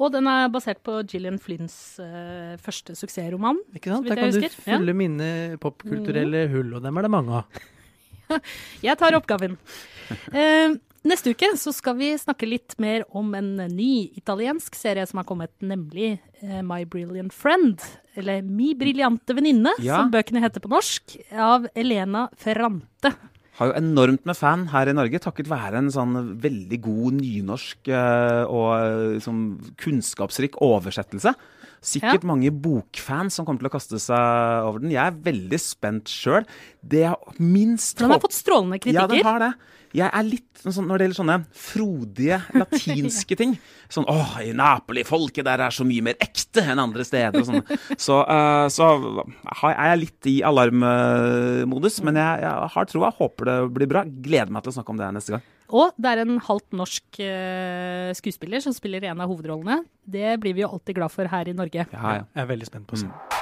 Og 0.02 0.10
den 0.10 0.26
er 0.26 0.48
basert 0.50 0.80
på 0.82 0.96
Gillian 1.06 1.36
Flynns 1.38 1.76
uh, 2.02 2.56
første 2.58 2.96
suksessroman. 2.98 3.60
Ikke 3.78 3.92
sant? 3.94 4.08
Der 4.10 4.18
kan 4.18 4.34
du 4.34 4.42
fylle 4.50 4.90
Ja. 4.90 4.98
mine 4.98 5.28
popkulturelle 5.62 6.48
hull, 6.50 6.74
og 6.74 6.82
dem 6.84 6.98
er 6.98 7.06
det 7.06 7.12
mange 7.14 7.44
av. 7.44 7.62
Jeg 8.88 8.98
tar 9.00 9.18
oppgaven. 9.18 9.58
Uh, 10.34 10.76
neste 11.08 11.34
uke 11.34 11.50
så 11.60 11.74
skal 11.76 11.98
vi 12.00 12.12
snakke 12.20 12.48
litt 12.50 12.76
mer 12.82 13.06
om 13.16 13.34
en 13.38 13.52
ny 13.74 14.10
italiensk 14.20 14.76
serie 14.78 15.06
som 15.10 15.22
har 15.22 15.28
kommet, 15.30 15.54
nemlig 15.64 16.16
uh, 16.44 16.62
My 16.66 16.84
Brilliant 16.90 17.34
Friend. 17.36 17.82
Eller 18.20 18.42
Mi 18.46 18.74
brillante 18.78 19.36
venninne, 19.36 19.74
Ja. 19.82 20.02
som 20.02 20.12
bøkene 20.14 20.44
heter 20.44 20.64
på 20.64 20.72
norsk. 20.74 21.18
Av 21.34 21.68
Elena 21.76 22.28
Ferrante. 22.38 23.14
Har 23.60 23.70
jo 23.70 23.74
enormt 23.78 24.24
med 24.26 24.34
fan 24.38 24.64
her 24.72 24.90
i 24.90 24.94
Norge, 24.98 25.20
takket 25.22 25.46
være 25.50 25.78
en 25.78 25.92
sånn 25.94 26.16
veldig 26.42 26.80
god 26.82 27.20
nynorsk 27.20 27.90
eh, 27.94 28.50
og 28.50 29.20
sånn 29.22 29.44
kunnskapsrik 29.78 30.58
oversettelse. 30.66 31.36
Sikkert 31.84 32.24
Ja. 32.24 32.28
mange 32.30 32.50
bokfans 32.50 33.36
som 33.36 33.46
kommer 33.46 33.60
til 33.60 33.68
å 33.68 33.74
kaste 33.76 34.00
seg 34.00 34.64
over 34.70 34.80
den. 34.80 34.92
Jeg 34.96 35.04
er 35.04 35.18
veldig 35.26 35.60
spent 35.60 36.06
sjøl. 36.08 36.46
Det 36.82 37.02
jeg 37.04 37.40
minst 37.44 37.98
Den 38.00 38.10
har 38.14 38.20
fått 38.24 38.32
strålende 38.38 38.80
kritikker. 38.80 39.02
Ja, 39.02 39.08
den 39.12 39.24
har 39.28 39.40
det. 39.44 39.54
Jeg 39.94 40.10
er 40.10 40.24
litt 40.26 40.64
sånn 40.64 40.88
når 40.90 40.98
det 40.98 41.06
gjelder 41.06 41.20
sånne 41.20 41.46
frodige 41.54 42.40
latinske 42.58 43.36
ting. 43.42 43.52
Sånn 43.94 44.08
åh, 44.10 44.40
i 44.42 44.54
Napoli, 44.58 45.04
folket 45.06 45.46
der 45.46 45.62
er 45.62 45.70
så 45.76 45.86
mye 45.86 46.02
mer 46.02 46.16
ekte 46.24 46.64
enn 46.66 46.80
andre 46.82 47.04
steder 47.06 47.44
og 47.44 47.46
sånn. 47.46 47.62
Så, 48.02 48.24
uh, 48.26 48.66
så 48.74 48.88
har- 49.60 49.76
er 49.78 49.92
jeg 49.94 50.00
litt 50.08 50.32
i 50.32 50.42
alarmmodus, 50.42 52.02
men 52.04 52.16
jeg, 52.18 52.42
jeg 52.42 52.70
har 52.74 52.86
troa. 52.90 53.12
Håper 53.20 53.46
det 53.52 53.58
blir 53.76 53.92
bra. 53.92 54.04
Gleder 54.08 54.50
meg 54.50 54.64
til 54.66 54.74
å 54.74 54.78
snakke 54.80 54.90
om 54.96 54.98
det 54.98 55.12
neste 55.14 55.36
gang. 55.38 55.44
Og 55.72 55.94
det 55.98 56.12
er 56.12 56.24
en 56.24 56.38
halvt 56.44 56.76
norsk 56.76 57.22
uh, 57.24 58.12
skuespiller 58.18 58.64
som 58.64 58.76
spiller 58.76 59.08
en 59.10 59.24
av 59.24 59.32
hovedrollene. 59.32 59.84
Det 60.04 60.36
blir 60.44 60.58
vi 60.58 60.66
jo 60.66 60.74
alltid 60.74 61.00
glad 61.00 61.14
for 61.14 61.30
her 61.32 61.50
i 61.50 61.56
Norge. 61.56 61.88
Ja, 61.88 62.20
ja. 62.20 62.28
Jeg 62.34 62.44
er 62.44 62.52
veldig 62.52 62.70
spent 62.70 62.90
på 62.90 63.00
å 63.00 63.06
se. 63.06 63.42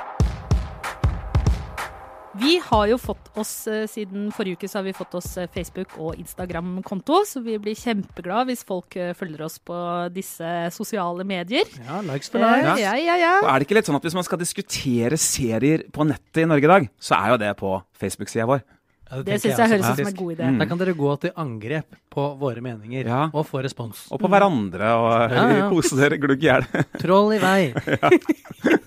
Vi 2.39 2.53
har 2.63 2.85
jo 2.87 2.95
fått 2.95 3.27
oss, 3.35 3.67
eh, 3.67 3.83
siden 3.91 4.29
forrige 4.31 4.55
uke 4.55 4.67
så 4.71 4.79
har 4.79 4.85
vi 4.85 4.93
fått 4.95 5.15
oss 5.19 5.33
eh, 5.37 5.49
Facebook- 5.51 5.97
og 5.99 6.15
Instagram-konto, 6.15 7.17
så 7.27 7.41
vi 7.43 7.57
blir 7.59 7.75
kjempeglade 7.75 8.47
hvis 8.47 8.63
folk 8.63 8.95
følger 9.19 9.43
oss 9.43 9.59
på 9.59 9.75
disse 10.15 10.47
sosiale 10.71 11.25
medier. 11.27 11.67
Ja, 11.83 11.99
likes 12.07 12.31
for 12.31 12.39
Eh, 12.39 12.55
likes. 12.55 12.79
Ja, 12.79 12.95
ja, 12.95 13.17
ja. 13.19 13.33
Og 13.41 13.49
er 13.51 13.59
det 13.59 13.67
ikke 13.67 13.75
litt 13.81 13.89
sånn 13.89 13.99
at 13.99 14.07
hvis 14.07 14.15
man 14.15 14.23
skal 14.23 14.39
diskutere 14.39 15.19
serier 15.19 15.83
på 15.91 16.07
nettet 16.07 16.45
i 16.45 16.47
Norge 16.47 16.63
i 16.69 16.71
dag, 16.71 16.89
så 17.03 17.19
er 17.19 17.33
jo 17.33 17.41
det 17.43 17.51
på 17.59 17.73
Facebook-sida 17.99 18.47
vår? 18.47 18.63
Ja, 19.11 19.17
Det 19.19 19.25
det 19.27 19.39
syns 19.43 19.57
jeg 19.59 19.71
høres 19.73 19.89
ut 19.91 19.99
som 19.99 20.07
en 20.07 20.15
god 20.21 20.33
idé. 20.37 20.49
Mm. 20.53 20.59
Da 20.61 20.65
kan 20.69 20.79
dere 20.79 20.93
gå 20.95 21.13
til 21.19 21.33
angrep 21.43 21.95
på 22.15 22.27
våre 22.39 22.61
meninger, 22.63 23.05
Ja. 23.11 23.21
og 23.33 23.43
få 23.49 23.61
respons. 23.63 24.05
Og 24.11 24.21
på 24.23 24.29
hverandre, 24.31 24.91
og 24.95 25.31
Ja, 25.35 25.43
ja. 25.57 25.69
kose 25.69 25.97
dere 26.01 26.17
glugg 26.21 26.39
i 26.43 26.47
hjel. 26.47 26.63
Troll 27.03 27.33
i 27.35 27.41
vei. 27.43 27.73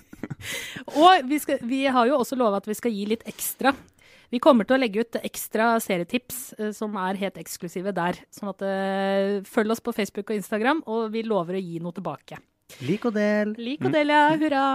Og 0.95 1.25
vi, 1.29 1.37
skal, 1.41 1.59
vi 1.65 1.85
har 1.89 2.07
jo 2.09 2.17
også 2.19 2.37
lova 2.37 2.59
at 2.61 2.67
vi 2.69 2.75
skal 2.77 2.93
gi 2.93 3.05
litt 3.09 3.23
ekstra. 3.29 3.71
Vi 4.33 4.39
kommer 4.41 4.65
til 4.67 4.75
å 4.77 4.81
legge 4.81 5.03
ut 5.05 5.17
ekstra 5.21 5.75
serietips 5.81 6.39
eh, 6.59 6.71
som 6.75 6.95
er 7.01 7.17
helt 7.21 7.37
eksklusive 7.41 7.93
der. 7.95 8.17
Sånn 8.33 8.49
at 8.51 8.61
uh, 8.65 9.45
følg 9.47 9.73
oss 9.75 9.81
på 9.85 9.93
Facebook 9.95 10.29
og 10.33 10.39
Instagram, 10.39 10.81
og 10.91 11.07
vi 11.13 11.23
lover 11.25 11.57
å 11.57 11.61
gi 11.61 11.79
noe 11.83 11.95
tilbake. 11.95 12.39
Lik 12.81 13.05
og 13.05 13.13
del. 13.15 13.53
Lik 13.61 13.85
og 13.85 13.93
del, 13.93 14.09
ja. 14.09 14.23
Hurra. 14.41 14.65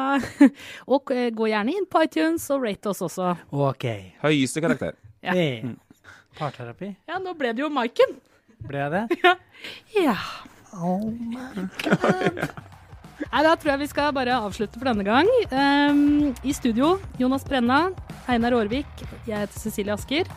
og 0.95 1.11
eh, 1.15 1.29
gå 1.35 1.51
gjerne 1.51 1.75
inn 1.75 1.89
på 1.91 2.05
iTunes 2.07 2.47
og 2.55 2.63
rate 2.65 2.93
oss 2.93 3.03
også. 3.03 3.33
Ok. 3.51 3.87
Høyeste 4.23 4.63
karakter. 4.63 4.95
Ja. 5.21 5.33
Hey. 5.37 5.75
Parterapi. 6.39 6.95
Ja, 7.11 7.19
nå 7.21 7.35
ble 7.37 7.53
det 7.53 7.61
jo 7.65 7.69
Maiken. 7.73 8.17
Ble 8.69 8.79
jeg 8.87 8.91
det? 8.97 9.05
Ja. 10.07 10.17
Nei, 13.31 13.43
Da 13.45 13.53
tror 13.59 13.73
jeg 13.73 13.81
vi 13.83 13.89
skal 13.91 14.13
bare 14.17 14.37
avslutte 14.39 14.79
for 14.81 14.87
denne 14.89 15.05
gang. 15.05 15.29
Um, 15.51 16.31
I 16.47 16.55
studio 16.57 16.95
Jonas 17.21 17.45
Brenna, 17.45 17.91
Einar 18.31 18.55
Aarvik, 18.57 18.89
jeg 19.27 19.37
heter 19.37 19.59
Cecilie 19.61 19.93
Asker. 19.95 20.31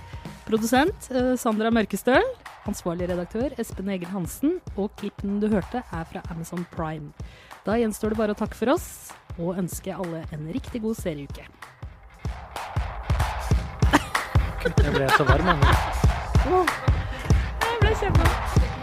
Produsent 0.48 1.08
uh, 1.14 1.36
Sandra 1.40 1.72
Mørkestøl. 1.72 2.26
Ansvarlig 2.68 3.08
redaktør 3.12 3.54
Espen 3.62 3.92
Egil 3.94 4.12
Hansen. 4.12 4.58
Og 4.76 4.92
klippen 5.00 5.40
du 5.44 5.48
hørte, 5.54 5.84
er 5.86 6.10
fra 6.10 6.24
Amazon 6.34 6.66
Prime. 6.74 7.14
Da 7.64 7.78
gjenstår 7.80 8.12
det 8.12 8.20
bare 8.20 8.36
å 8.36 8.40
takke 8.40 8.58
for 8.60 8.74
oss 8.76 9.14
og 9.40 9.58
ønske 9.62 9.94
alle 9.96 10.26
en 10.36 10.50
riktig 10.54 10.82
god 10.84 11.00
serieuke. 11.00 11.46
Jeg 14.64 14.94
ble 14.96 15.08
så 15.18 15.24
varm. 15.28 15.48
jeg. 15.48 15.58
Jeg 17.64 17.80
ble 17.82 17.96
kjempe... 18.00 18.83